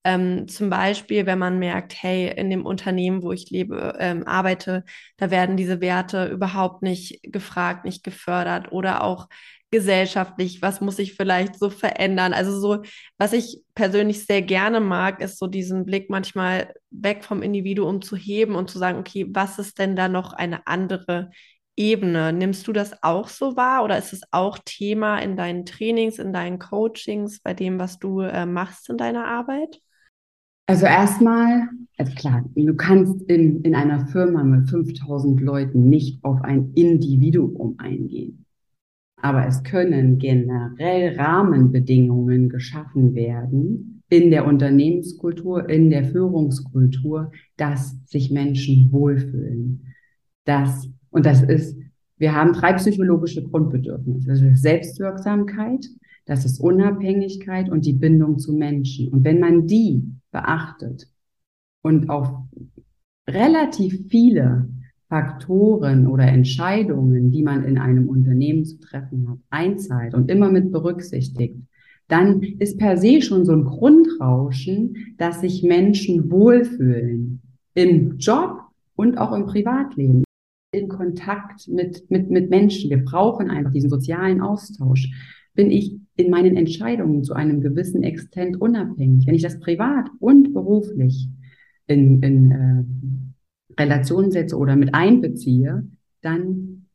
[0.05, 4.85] ähm, zum Beispiel, wenn man merkt, hey, in dem Unternehmen, wo ich lebe, ähm, arbeite,
[5.17, 9.29] da werden diese Werte überhaupt nicht gefragt, nicht gefördert oder auch
[9.71, 12.33] gesellschaftlich, was muss ich vielleicht so verändern?
[12.33, 12.83] Also so,
[13.19, 18.17] was ich persönlich sehr gerne mag, ist so diesen Blick manchmal weg vom Individuum zu
[18.17, 21.31] heben und zu sagen, okay, was ist denn da noch eine andere
[21.77, 22.33] Ebene?
[22.33, 26.33] Nimmst du das auch so wahr oder ist es auch Thema in deinen Trainings, in
[26.33, 29.81] deinen Coachings, bei dem, was du äh, machst in deiner Arbeit?
[30.69, 36.43] Also erstmal, also klar, du kannst in, in einer Firma mit 5000 Leuten nicht auf
[36.43, 38.45] ein Individuum eingehen.
[39.17, 48.31] Aber es können generell Rahmenbedingungen geschaffen werden in der Unternehmenskultur, in der Führungskultur, dass sich
[48.31, 49.95] Menschen wohlfühlen.
[50.45, 51.79] Das, und das ist,
[52.19, 54.29] wir haben drei psychologische Grundbedürfnisse.
[54.29, 55.87] Das ist Selbstwirksamkeit,
[56.27, 59.09] das ist Unabhängigkeit und die Bindung zu Menschen.
[59.09, 61.09] Und wenn man die beachtet
[61.83, 62.29] und auf
[63.29, 64.69] relativ viele
[65.09, 70.71] Faktoren oder Entscheidungen, die man in einem Unternehmen zu treffen hat, einzahlt und immer mit
[70.71, 71.57] berücksichtigt,
[72.09, 77.43] dann ist per se schon so ein Grundrauschen, dass sich Menschen wohlfühlen
[77.75, 78.63] im Job
[78.97, 80.25] und auch im Privatleben,
[80.73, 82.91] in Kontakt mit, mit, mit Menschen.
[82.91, 85.09] Wir brauchen einfach diesen sozialen Austausch.
[85.55, 90.53] Bin ich in meinen Entscheidungen zu einem gewissen Extent unabhängig, wenn ich das privat und
[90.53, 91.29] beruflich
[91.87, 95.87] in, in äh, Relation setze oder mit einbeziehe,
[96.21, 96.87] dann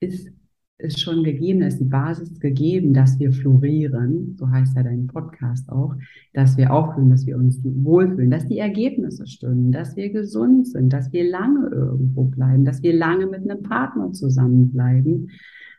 [0.00, 0.30] ist
[0.76, 5.70] es schon gegeben, ist die Basis gegeben, dass wir florieren, so heißt ja dein Podcast
[5.70, 5.94] auch,
[6.34, 10.92] dass wir auffühlen, dass wir uns wohlfühlen, dass die Ergebnisse stimmen, dass wir gesund sind,
[10.92, 15.30] dass wir lange irgendwo bleiben, dass wir lange mit einem Partner zusammenbleiben.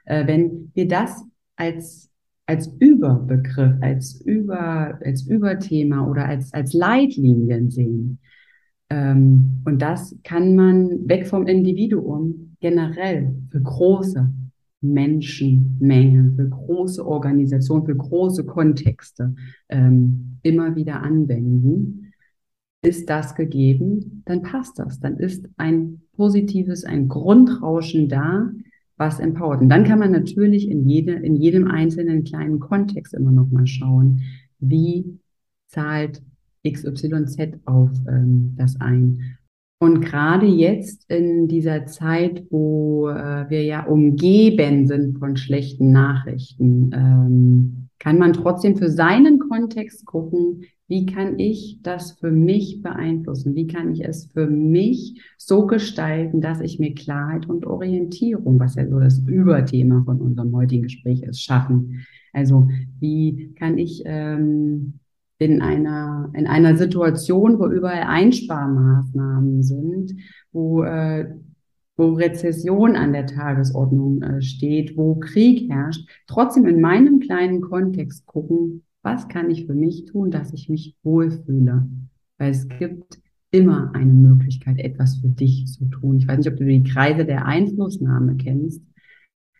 [0.06, 1.24] Äh, wenn wir das
[1.56, 2.10] als
[2.47, 8.19] als Überbegriff, als Über, als Überthema oder als, als Leitlinien sehen,
[8.89, 14.31] ähm, und das kann man weg vom Individuum generell für große
[14.81, 19.36] Menschenmengen, für große Organisationen, für große Kontexte
[19.69, 22.13] ähm, immer wieder anwenden.
[22.83, 24.99] Ist das gegeben, dann passt das.
[24.99, 28.51] Dann ist ein positives, ein Grundrauschen da,
[28.97, 29.62] was empowert.
[29.62, 33.67] Und dann kann man natürlich in, jede, in jedem einzelnen kleinen Kontext immer noch mal
[33.67, 34.21] schauen,
[34.60, 35.19] wie
[35.67, 36.21] zahlt
[36.67, 39.38] XYZ auf ähm, das ein.
[39.79, 46.91] Und gerade jetzt in dieser Zeit, wo äh, wir ja umgeben sind von schlechten Nachrichten,
[46.93, 53.55] ähm, kann man trotzdem für seinen Kontext gucken, wie kann ich das für mich beeinflussen?
[53.55, 58.75] Wie kann ich es für mich so gestalten, dass ich mir Klarheit und Orientierung, was
[58.75, 62.05] ja so das Überthema von unserem heutigen Gespräch ist, schaffen?
[62.31, 64.99] Also wie kann ich ähm,
[65.39, 70.15] in einer, in einer Situation, wo überall Einsparmaßnahmen sind,
[70.53, 71.36] wo, äh,
[71.97, 78.25] wo Rezession an der Tagesordnung äh, steht, wo Krieg herrscht, trotzdem in meinem kleinen Kontext
[78.27, 81.88] gucken, was kann ich für mich tun, dass ich mich wohlfühle?
[82.38, 83.19] Weil es gibt
[83.51, 86.17] immer eine Möglichkeit, etwas für dich zu tun.
[86.17, 88.83] Ich weiß nicht, ob du die Kreise der Einflussnahme kennst.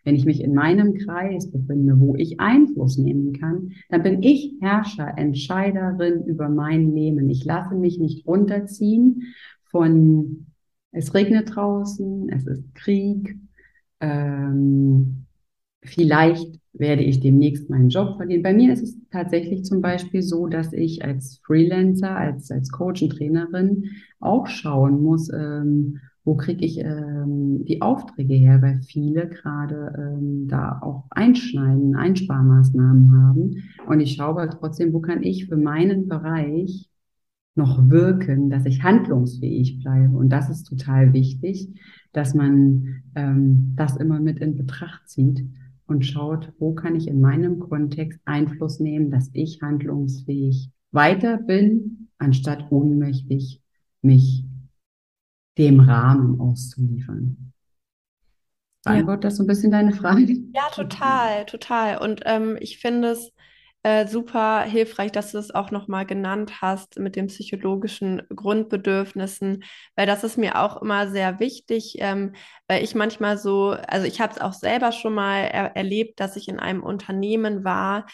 [0.04, 4.54] Wenn ich mich in meinem Kreis befinde, wo ich Einfluss nehmen kann, dann bin ich
[4.60, 7.28] Herrscher, Entscheiderin über mein Leben.
[7.28, 9.22] Ich lasse mich nicht runterziehen
[9.64, 10.47] von,
[10.92, 13.36] es regnet draußen, es ist Krieg,
[14.00, 15.26] ähm,
[15.82, 18.42] vielleicht werde ich demnächst meinen Job verlieren.
[18.42, 23.02] Bei mir ist es tatsächlich zum Beispiel so, dass ich als Freelancer, als, als Coach
[23.02, 23.84] und Trainerin
[24.20, 30.46] auch schauen muss, ähm, wo kriege ich ähm, die Aufträge her, weil viele gerade ähm,
[30.46, 33.62] da auch Einschneiden, Einsparmaßnahmen haben.
[33.86, 36.90] Und ich schaue aber trotzdem, wo kann ich für meinen Bereich
[37.58, 40.16] noch wirken, dass ich handlungsfähig bleibe.
[40.16, 41.68] Und das ist total wichtig,
[42.12, 45.44] dass man ähm, das immer mit in Betracht zieht
[45.86, 52.08] und schaut, wo kann ich in meinem Kontext Einfluss nehmen, dass ich handlungsfähig weiter bin,
[52.18, 53.62] anstatt ohnmächtig
[54.00, 54.44] mich
[55.58, 57.52] dem Rahmen auszuliefern.
[58.84, 59.28] Beantwortet ja.
[59.28, 60.32] das so ein bisschen deine Frage?
[60.54, 61.98] Ja, total, total.
[61.98, 63.32] Und ähm, ich finde es
[63.88, 69.64] äh, super hilfreich, dass du es auch nochmal genannt hast mit den psychologischen Grundbedürfnissen,
[69.96, 72.34] weil das ist mir auch immer sehr wichtig, ähm,
[72.66, 76.36] weil ich manchmal so, also ich habe es auch selber schon mal er erlebt, dass
[76.36, 78.04] ich in einem Unternehmen war,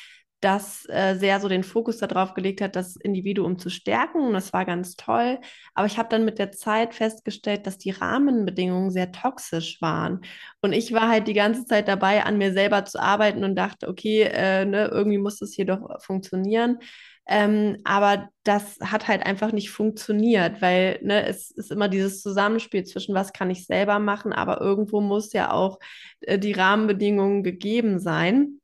[0.45, 4.21] das äh, sehr so den Fokus darauf gelegt hat, das Individuum zu stärken.
[4.21, 5.39] Und das war ganz toll.
[5.75, 10.21] Aber ich habe dann mit der Zeit festgestellt, dass die Rahmenbedingungen sehr toxisch waren.
[10.61, 13.89] Und ich war halt die ganze Zeit dabei, an mir selber zu arbeiten und dachte,
[13.89, 16.79] okay, äh, ne, irgendwie muss das hier doch funktionieren.
[17.27, 22.85] Ähm, aber das hat halt einfach nicht funktioniert, weil ne, es ist immer dieses Zusammenspiel
[22.85, 25.79] zwischen, was kann ich selber machen, aber irgendwo muss ja auch
[26.21, 28.61] äh, die Rahmenbedingungen gegeben sein.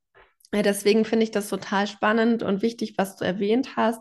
[0.52, 4.00] Deswegen finde ich das total spannend und wichtig, was du erwähnt hast.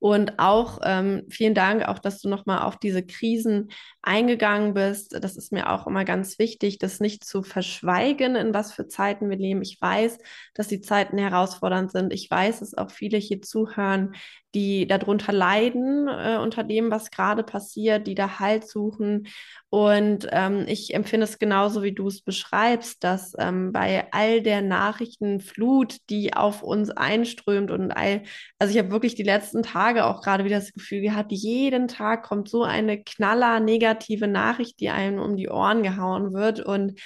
[0.00, 3.70] Und auch ähm, vielen Dank, auch dass du nochmal auf diese Krisen
[4.02, 5.16] eingegangen bist.
[5.18, 9.30] Das ist mir auch immer ganz wichtig, das nicht zu verschweigen, in was für Zeiten
[9.30, 9.62] wir leben.
[9.62, 10.18] Ich weiß,
[10.52, 12.12] dass die Zeiten herausfordernd sind.
[12.12, 14.14] Ich weiß, dass auch viele hier zuhören,
[14.54, 19.26] die darunter leiden, äh, unter dem, was gerade passiert, die da Halt suchen.
[19.68, 24.62] Und ähm, ich empfinde es genauso, wie du es beschreibst, dass ähm, bei all der
[24.62, 28.22] Nachrichtenflut, die auf uns einströmt und all,
[28.58, 32.22] also ich habe wirklich die letzten Tage auch gerade wieder das Gefühl gehabt, jeden Tag
[32.22, 36.60] kommt so eine knaller negative Nachricht, die einem um die Ohren gehauen wird.
[36.60, 37.00] Und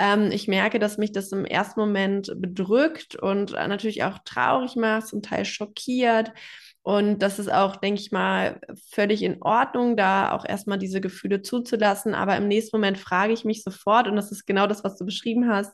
[0.00, 4.74] ähm, ich merke, dass mich das im ersten Moment bedrückt und äh, natürlich auch traurig
[4.76, 6.32] macht, zum Teil schockiert.
[6.82, 11.42] Und das ist auch, denke ich mal, völlig in Ordnung, da auch erstmal diese Gefühle
[11.42, 12.14] zuzulassen.
[12.14, 15.04] Aber im nächsten Moment frage ich mich sofort, und das ist genau das, was du
[15.04, 15.72] beschrieben hast,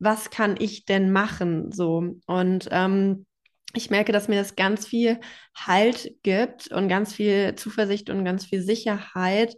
[0.00, 1.70] was kann ich denn machen?
[1.70, 2.16] So.
[2.26, 3.26] Und ähm,
[3.74, 5.20] ich merke, dass mir das ganz viel
[5.54, 9.56] Halt gibt und ganz viel Zuversicht und ganz viel Sicherheit,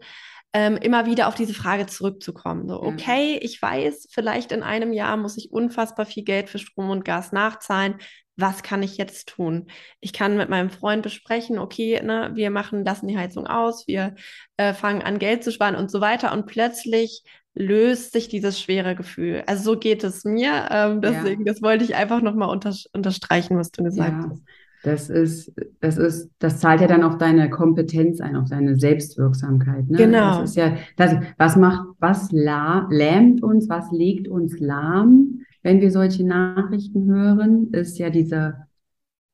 [0.52, 2.68] ähm, immer wieder auf diese Frage zurückzukommen.
[2.68, 6.90] So, okay, ich weiß, vielleicht in einem Jahr muss ich unfassbar viel Geld für Strom
[6.90, 7.98] und Gas nachzahlen
[8.40, 9.66] was kann ich jetzt tun?
[10.00, 14.14] Ich kann mit meinem Freund besprechen, okay, ne, wir machen, lassen die Heizung aus, wir
[14.56, 16.32] äh, fangen an, Geld zu sparen und so weiter.
[16.32, 17.22] Und plötzlich
[17.54, 19.42] löst sich dieses schwere Gefühl.
[19.46, 20.68] Also so geht es mir.
[20.70, 21.52] Ähm, deswegen, ja.
[21.52, 24.30] das wollte ich einfach nochmal unter, unterstreichen, was du gesagt ja.
[24.30, 24.42] hast.
[24.82, 29.90] Das ist, das ist, das zahlt ja dann auf deine Kompetenz ein, auf deine Selbstwirksamkeit.
[29.90, 29.98] Ne?
[29.98, 30.40] Genau.
[30.40, 35.29] Das ist ja, das, was macht, was la, lähmt uns, was legt uns lahm?
[35.62, 38.54] Wenn wir solche Nachrichten hören, ist ja diese,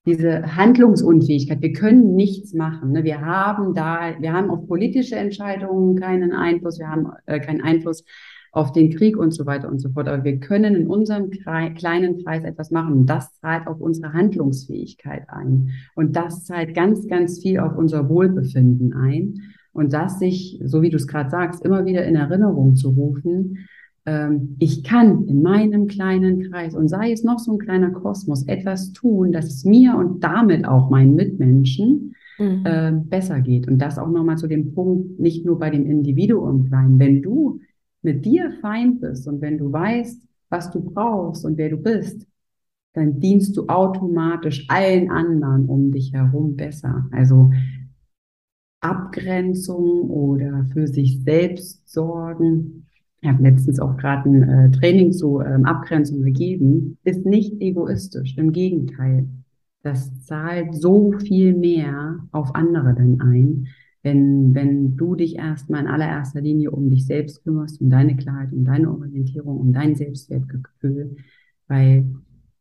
[0.06, 1.62] diese Handlungsunfähigkeit.
[1.62, 2.92] Wir können nichts machen.
[2.92, 3.04] Ne?
[3.04, 8.04] Wir haben da, wir haben auf politische Entscheidungen keinen Einfluss, wir haben äh, keinen Einfluss
[8.56, 10.08] auf den Krieg und so weiter und so fort.
[10.08, 13.04] Aber wir können in unserem kleinen Kreis etwas machen.
[13.04, 15.72] Das zahlt auf unsere Handlungsfähigkeit ein.
[15.94, 19.42] Und das zahlt ganz, ganz viel auf unser Wohlbefinden ein.
[19.72, 23.68] Und das sich, so wie du es gerade sagst, immer wieder in Erinnerung zu rufen,
[24.60, 28.92] ich kann in meinem kleinen Kreis und sei es noch so ein kleiner Kosmos etwas
[28.92, 32.62] tun, dass es mir und damit auch meinen Mitmenschen mhm.
[32.64, 33.66] äh, besser geht.
[33.66, 37.00] Und das auch nochmal zu dem Punkt, nicht nur bei dem Individuum bleiben.
[37.00, 37.60] Wenn du
[38.02, 42.28] mit dir fein bist und wenn du weißt, was du brauchst und wer du bist,
[42.92, 47.06] dann dienst du automatisch allen anderen um dich herum besser.
[47.10, 47.50] Also
[48.80, 52.86] Abgrenzung oder für sich selbst sorgen
[53.20, 58.36] ich habe letztens auch gerade ein äh, Training zu ähm, Abgrenzung gegeben, ist nicht egoistisch.
[58.36, 59.26] Im Gegenteil.
[59.82, 63.68] Das zahlt so viel mehr auf andere dann ein,
[64.02, 68.52] wenn, wenn du dich erstmal in allererster Linie um dich selbst kümmerst, um deine Klarheit,
[68.52, 71.16] um deine Orientierung, um dein Selbstwertgefühl,
[71.68, 72.06] weil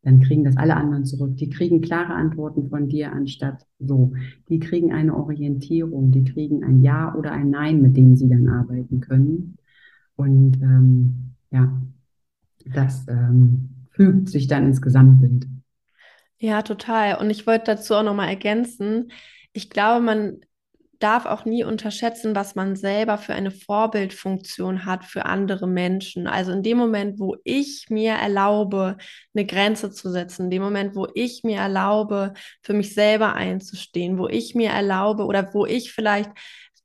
[0.03, 1.35] dann kriegen das alle anderen zurück.
[1.37, 4.13] Die kriegen klare Antworten von dir anstatt so.
[4.49, 8.47] Die kriegen eine Orientierung, die kriegen ein Ja oder ein Nein, mit dem sie dann
[8.47, 9.57] arbeiten können.
[10.15, 11.71] Und ähm, ja,
[12.65, 15.47] das ähm, fügt sich dann ins Gesamtbild.
[16.38, 17.17] Ja, total.
[17.17, 19.12] Und ich wollte dazu auch nochmal ergänzen,
[19.54, 20.41] ich glaube, man
[20.99, 26.28] darf auch nie unterschätzen, was man selber für eine Vorbildfunktion hat für andere Menschen.
[26.28, 28.97] Also in dem Moment, wo ich mir erlaube,
[29.34, 34.17] eine Grenze zu setzen, in dem Moment, wo ich mir erlaube, für mich selber einzustehen,
[34.17, 36.32] wo ich mir erlaube oder wo ich vielleicht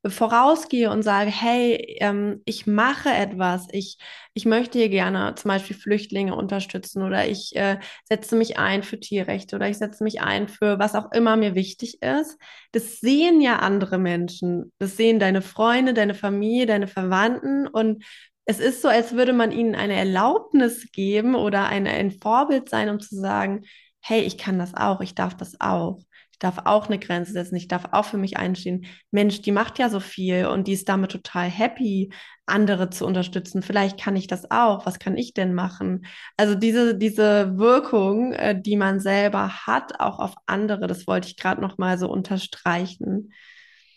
[0.07, 3.99] vorausgehe und sage, hey, ähm, ich mache etwas, ich,
[4.33, 8.99] ich möchte hier gerne zum Beispiel Flüchtlinge unterstützen oder ich äh, setze mich ein für
[8.99, 12.39] Tierrechte oder ich setze mich ein für was auch immer mir wichtig ist.
[12.73, 17.67] Das sehen ja andere Menschen, das sehen deine Freunde, deine Familie, deine Verwandten.
[17.67, 18.03] Und
[18.47, 22.89] es ist so, als würde man ihnen eine Erlaubnis geben oder eine, ein Vorbild sein,
[22.89, 23.65] um zu sagen,
[24.01, 26.01] hey, ich kann das auch, ich darf das auch
[26.41, 28.87] darf auch eine Grenze setzen, ich darf auch für mich einstehen.
[29.13, 32.11] Mensch, die macht ja so viel und die ist damit total happy,
[32.47, 33.63] andere zu unterstützen.
[33.63, 34.87] Vielleicht kann ich das auch.
[34.87, 36.07] Was kann ich denn machen?
[36.37, 41.37] Also diese, diese Wirkung, äh, die man selber hat, auch auf andere, das wollte ich
[41.37, 43.33] gerade noch mal so unterstreichen.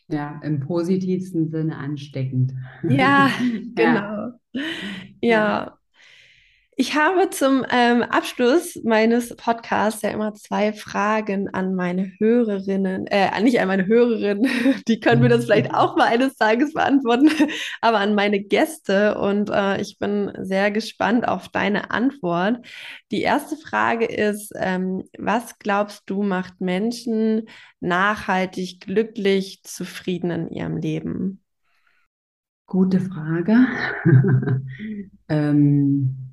[0.09, 2.53] Ja, im positivsten Sinne ansteckend.
[2.87, 3.29] Ja,
[3.73, 4.33] genau.
[4.51, 5.21] ja.
[5.21, 5.77] ja.
[6.75, 13.41] Ich habe zum ähm, Abschluss meines Podcasts ja immer zwei Fragen an meine Hörerinnen, äh,
[13.41, 14.47] nicht an meine Hörerinnen,
[14.87, 17.29] die können mir das vielleicht auch mal eines Tages beantworten,
[17.81, 22.65] aber an meine Gäste und äh, ich bin sehr gespannt auf deine Antwort.
[23.11, 27.47] Die erste Frage ist, ähm, was glaubst du macht Menschen
[27.81, 31.43] nachhaltig glücklich, zufrieden in ihrem Leben?
[32.65, 33.67] Gute Frage.
[35.29, 36.32] ähm,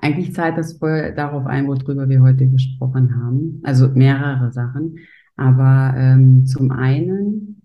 [0.00, 3.60] eigentlich zahlt das voll darauf ein, worüber wir heute gesprochen haben.
[3.62, 4.98] Also mehrere Sachen.
[5.36, 7.62] Aber ähm, zum einen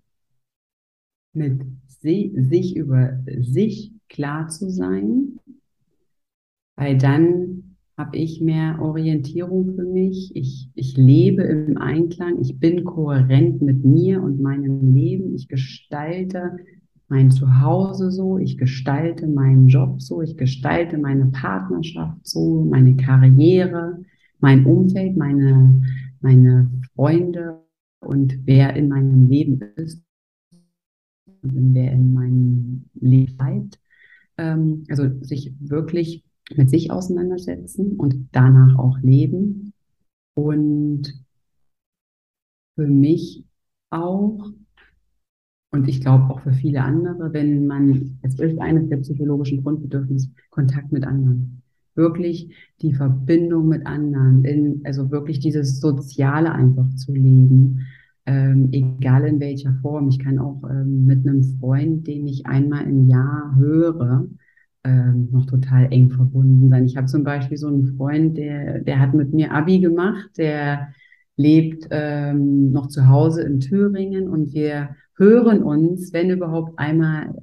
[1.32, 5.38] mit si sich über sich klar zu sein,
[6.76, 10.34] weil dann habe ich mehr Orientierung für mich.
[10.36, 12.40] Ich, ich lebe im Einklang.
[12.40, 15.34] Ich bin kohärent mit mir und meinem Leben.
[15.34, 16.58] Ich gestalte
[17.08, 24.02] mein Zuhause so, ich gestalte meinen Job so, ich gestalte meine Partnerschaft so, meine Karriere,
[24.40, 25.82] mein Umfeld, meine,
[26.20, 27.60] meine Freunde
[28.00, 30.02] und wer in meinem Leben ist
[31.42, 33.80] und wer in meinem Leben bleibt.
[34.38, 39.72] Ähm, also sich wirklich mit sich auseinandersetzen und danach auch leben.
[40.34, 41.14] Und
[42.74, 43.44] für mich
[43.90, 44.50] auch
[45.70, 50.30] und ich glaube auch für viele andere, wenn man, es ist eines der psychologischen Grundbedürfnisse,
[50.50, 51.62] Kontakt mit anderen.
[51.94, 57.86] Wirklich die Verbindung mit anderen, in, also wirklich dieses Soziale einfach zu leben,
[58.26, 60.08] ähm, egal in welcher Form.
[60.08, 64.26] Ich kann auch ähm, mit einem Freund, den ich einmal im Jahr höre,
[64.84, 66.84] ähm, noch total eng verbunden sein.
[66.84, 70.88] Ich habe zum Beispiel so einen Freund, der, der hat mit mir Abi gemacht, der
[71.36, 77.34] lebt ähm, noch zu Hause in Thüringen und wir hören uns, wenn überhaupt, einmal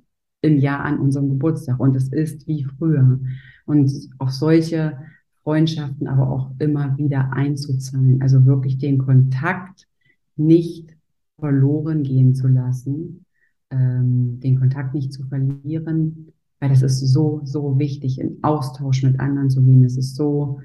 [0.41, 1.79] im Jahr an unserem Geburtstag.
[1.79, 3.19] Und es ist wie früher.
[3.65, 4.97] Und auf solche
[5.43, 8.21] Freundschaften aber auch immer wieder einzuzahlen.
[8.21, 9.87] Also wirklich den Kontakt
[10.35, 10.95] nicht
[11.39, 13.25] verloren gehen zu lassen,
[13.69, 19.19] ähm, den Kontakt nicht zu verlieren, weil das ist so, so wichtig, in Austausch mit
[19.19, 19.83] anderen zu gehen.
[19.83, 20.61] Das ist so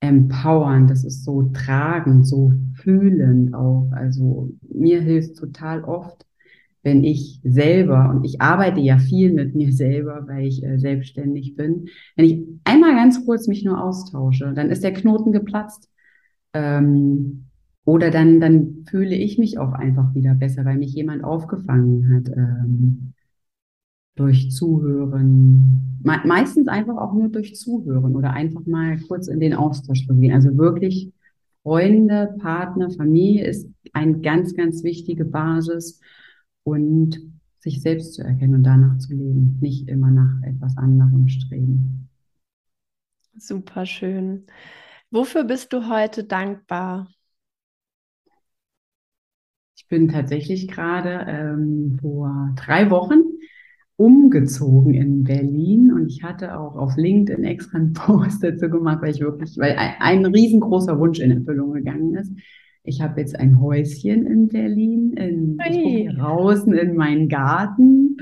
[0.00, 3.90] empowernd, das ist so tragend, so fühlend auch.
[3.92, 6.26] Also mir hilft total oft,
[6.82, 11.56] wenn ich selber, und ich arbeite ja viel mit mir selber, weil ich äh, selbstständig
[11.56, 15.88] bin, wenn ich einmal ganz kurz mich nur austausche, dann ist der Knoten geplatzt.
[16.54, 17.46] Ähm,
[17.84, 22.28] oder dann, dann fühle ich mich auch einfach wieder besser, weil mich jemand aufgefangen hat.
[22.36, 23.14] Ähm,
[24.20, 25.98] durch Zuhören.
[26.02, 30.14] Me meistens einfach auch nur durch Zuhören oder einfach mal kurz in den Austausch zu
[30.14, 30.34] gehen.
[30.34, 31.10] Also wirklich
[31.62, 36.00] Freunde, Partner, Familie ist eine ganz, ganz wichtige Basis
[36.64, 37.18] und
[37.58, 42.08] sich selbst zu erkennen und danach zu leben, nicht immer nach etwas anderem streben.
[43.36, 44.46] Super schön.
[45.10, 47.08] Wofür bist du heute dankbar?
[49.76, 53.22] Ich bin tatsächlich gerade ähm, vor drei Wochen
[53.96, 59.10] umgezogen in Berlin und ich hatte auch auf LinkedIn extra einen Post dazu gemacht, weil
[59.14, 62.32] ich wirklich, weil ein, ein riesengroßer Wunsch in Erfüllung gegangen ist.
[62.90, 66.08] Ich habe jetzt ein Häuschen in Berlin, in, hey.
[66.08, 68.16] ich draußen in meinen Garten,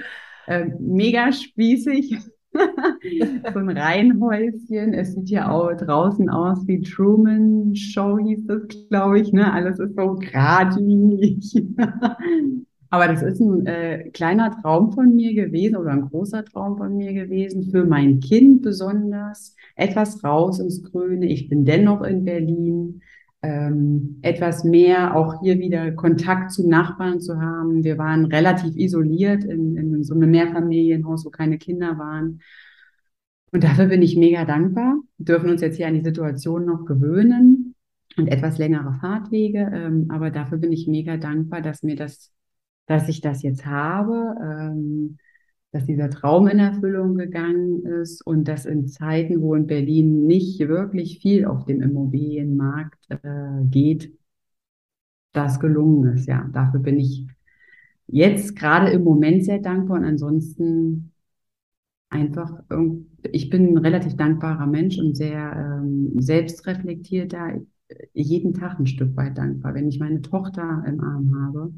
[0.47, 2.19] äh, mega spießig,
[2.53, 4.93] so ein Reihenhäuschen.
[4.93, 8.61] Es sieht ja auch draußen aus wie Truman Show hieß das,
[8.91, 9.33] glaube ich.
[9.33, 9.51] Ne?
[9.51, 11.65] Alles ist so geradlinig.
[12.91, 16.95] Aber das ist ein äh, kleiner Traum von mir gewesen oder ein großer Traum von
[16.95, 19.57] mir gewesen, für mein Kind besonders.
[19.77, 21.25] Etwas raus ins Grüne.
[21.25, 23.01] Ich bin dennoch in Berlin.
[23.41, 27.85] Ähm, etwas mehr auch hier wieder Kontakt zu Nachbarn zu haben.
[27.85, 32.41] Wir waren relativ isoliert in, in so einem Mehrfamilienhaus, wo keine Kinder waren.
[33.53, 34.97] Und dafür bin ich mega dankbar.
[35.19, 37.75] Wir dürfen uns jetzt hier an die Situation noch gewöhnen
[38.17, 39.71] und etwas längere Fahrtwege.
[39.73, 42.33] Ähm, aber dafür bin ich mega dankbar, dass mir das
[42.89, 45.19] dass ich das jetzt habe, ähm,
[45.71, 50.61] dass dieser Traum in Erfüllung gegangen ist und dass in Zeiten, wo in Berlin nicht
[50.61, 54.13] wirklich viel auf dem Immobilienmarkt äh, geht,
[55.33, 56.27] das gelungen ist.
[56.27, 57.27] Ja, dafür bin ich
[58.07, 61.13] jetzt gerade im Moment sehr dankbar und ansonsten
[62.11, 62.63] einfach,
[63.31, 67.61] ich bin ein relativ dankbarer Mensch und sehr ähm, selbstreflektierter,
[68.15, 69.75] jeden Tag ein Stück weit dankbar.
[69.75, 71.73] Wenn ich meine Tochter im Arm habe,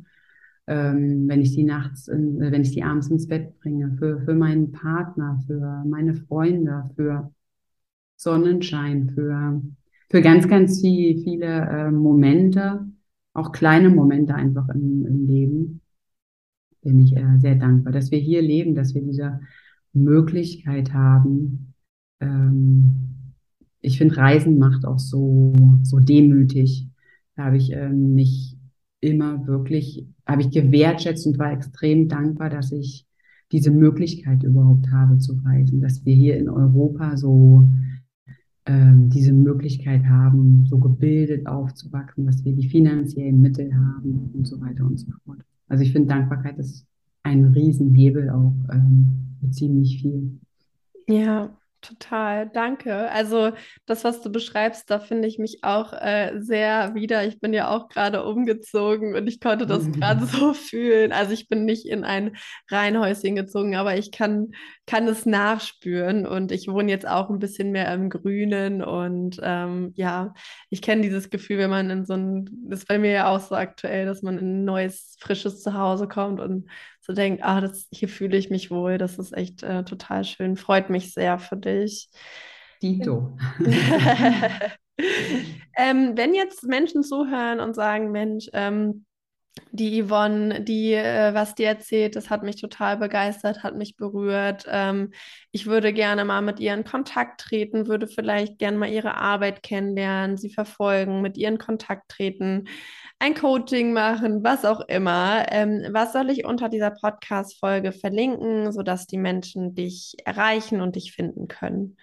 [0.66, 4.20] ähm, wenn ich die nachts, in, äh, wenn ich die abends ins Bett bringe, für,
[4.20, 7.32] für meinen Partner, für meine Freunde, für
[8.16, 9.62] Sonnenschein, für,
[10.10, 12.86] für ganz, ganz viel, viele äh, Momente,
[13.32, 15.80] auch kleine Momente einfach im, im Leben,
[16.82, 19.40] bin ich äh, sehr dankbar, dass wir hier leben, dass wir diese
[19.92, 21.74] Möglichkeit haben,
[22.20, 23.10] ähm,
[23.80, 26.86] ich finde, Reisen macht auch so, so demütig.
[27.36, 28.49] Da habe ich ähm, mich
[29.00, 33.06] immer wirklich, habe ich gewertschätzt und war extrem dankbar, dass ich
[33.52, 37.68] diese Möglichkeit überhaupt habe zu reisen, dass wir hier in Europa so
[38.66, 44.60] ähm, diese Möglichkeit haben, so gebildet aufzuwachsen, dass wir die finanziellen Mittel haben und so
[44.60, 45.40] weiter und so fort.
[45.68, 46.86] Also ich finde, Dankbarkeit ist
[47.22, 50.38] ein Riesenhebel auch ähm, ziemlich viel.
[51.08, 51.50] Ja,
[51.82, 53.10] Total, danke.
[53.10, 53.52] Also
[53.86, 57.26] das, was du beschreibst, da finde ich mich auch äh, sehr wieder.
[57.26, 61.10] Ich bin ja auch gerade umgezogen und ich konnte das gerade so fühlen.
[61.12, 62.36] Also ich bin nicht in ein
[62.70, 64.52] Reihenhäuschen gezogen, aber ich kann,
[64.86, 69.92] kann es nachspüren und ich wohne jetzt auch ein bisschen mehr im Grünen und ähm,
[69.96, 70.34] ja,
[70.68, 73.40] ich kenne dieses Gefühl, wenn man in so ein, das ist bei mir ja auch
[73.40, 76.68] so aktuell, dass man in ein neues, frisches Zuhause kommt und
[77.10, 80.56] so denkt, ah, das, hier fühle ich mich wohl, das ist echt äh, total schön,
[80.56, 82.08] freut mich sehr für dich.
[82.80, 83.36] Dito.
[85.76, 89.04] ähm, wenn jetzt Menschen zuhören und sagen, Mensch, ähm,
[89.72, 94.64] die Yvonne, die, äh, was die erzählt, das hat mich total begeistert, hat mich berührt.
[94.68, 95.12] Ähm,
[95.52, 99.62] ich würde gerne mal mit ihr in Kontakt treten, würde vielleicht gerne mal ihre Arbeit
[99.62, 102.68] kennenlernen, sie verfolgen, mit ihr in Kontakt treten
[103.20, 105.44] ein Coaching machen, was auch immer.
[105.52, 111.12] Ähm, was soll ich unter dieser Podcast-Folge verlinken, sodass die Menschen dich erreichen und dich
[111.12, 111.96] finden können?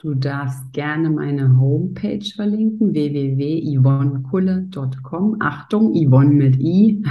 [0.00, 5.36] Du darfst gerne meine Homepage verlinken, www.yvonnekulle.com.
[5.40, 7.04] Achtung, Yvonne mit I,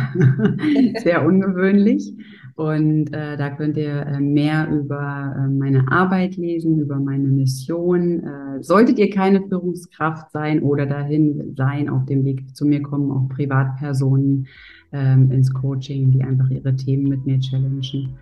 [1.03, 2.15] sehr ungewöhnlich.
[2.55, 8.23] Und äh, da könnt ihr äh, mehr über äh, meine Arbeit lesen, über meine Mission.
[8.23, 13.11] Äh, solltet ihr keine Führungskraft sein oder dahin sein, auf dem Weg zu mir kommen,
[13.11, 14.47] auch Privatpersonen
[14.93, 18.17] ähm, ins Coaching, die einfach ihre Themen mit mir challengen.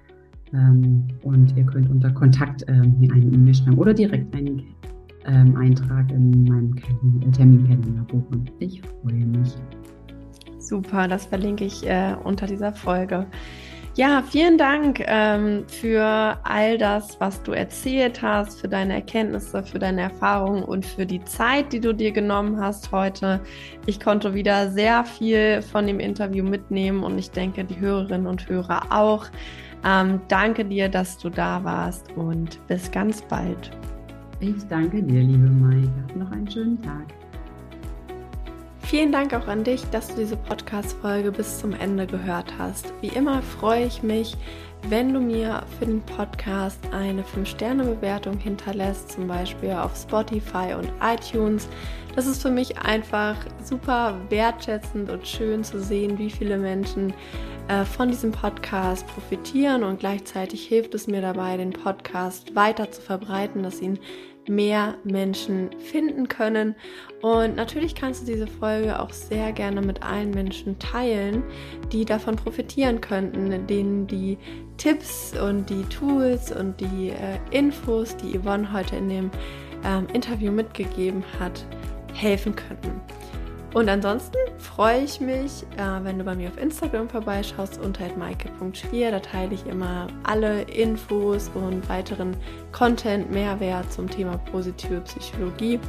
[0.53, 4.63] Ähm, und ihr könnt unter Kontakt ähm, mir eine E-Mail schreiben oder direkt einen
[5.25, 6.75] ähm, Eintrag in meinem
[7.21, 8.49] äh, Terminkalender buchen.
[8.59, 9.55] Ich freue mich.
[10.59, 13.25] Super, das verlinke ich äh, unter dieser Folge.
[13.97, 19.79] Ja, vielen Dank ähm, für all das, was du erzählt hast, für deine Erkenntnisse, für
[19.79, 23.39] deine Erfahrungen und für die Zeit, die du dir genommen hast heute.
[23.87, 28.47] Ich konnte wieder sehr viel von dem Interview mitnehmen und ich denke, die Hörerinnen und
[28.47, 29.25] Hörer auch.
[29.85, 33.71] Ähm, danke dir, dass du da warst und bis ganz bald.
[34.39, 35.89] Ich danke dir, liebe Maike.
[36.17, 37.07] Noch einen schönen Tag.
[38.81, 42.93] Vielen Dank auch an dich, dass du diese Podcast-Folge bis zum Ende gehört hast.
[43.01, 44.37] Wie immer freue ich mich,
[44.89, 51.67] wenn du mir für den Podcast eine 5-Sterne-Bewertung hinterlässt, zum Beispiel auf Spotify und iTunes.
[52.15, 57.13] Das ist für mich einfach super wertschätzend und schön zu sehen, wie viele Menschen
[57.67, 63.01] äh, von diesem Podcast profitieren und gleichzeitig hilft es mir dabei, den Podcast weiter zu
[63.01, 63.99] verbreiten, dass ihn
[64.47, 66.75] mehr Menschen finden können.
[67.21, 71.43] Und natürlich kannst du diese Folge auch sehr gerne mit allen Menschen teilen,
[71.91, 74.37] die davon profitieren könnten, denen die
[74.77, 79.31] Tipps und die Tools und die äh, Infos, die Yvonne heute in dem
[79.83, 81.65] ähm, Interview mitgegeben hat,
[82.13, 83.01] helfen könnten.
[83.73, 89.11] Und ansonsten freue ich mich, äh, wenn du bei mir auf Instagram vorbeischaust unter maike.schwier.
[89.11, 92.35] Da teile ich immer alle Infos und weiteren
[92.71, 95.79] Content, Mehrwert zum Thema positive Psychologie.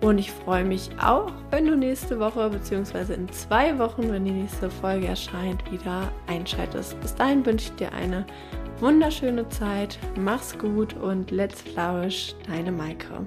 [0.00, 3.14] Und ich freue mich auch, wenn du nächste Woche bzw.
[3.14, 7.00] in zwei Wochen, wenn die nächste Folge erscheint, wieder einschaltest.
[7.00, 8.26] Bis dahin wünsche ich dir eine
[8.80, 9.98] wunderschöne Zeit.
[10.16, 13.26] Mach's gut und let's flourish, deine Maike.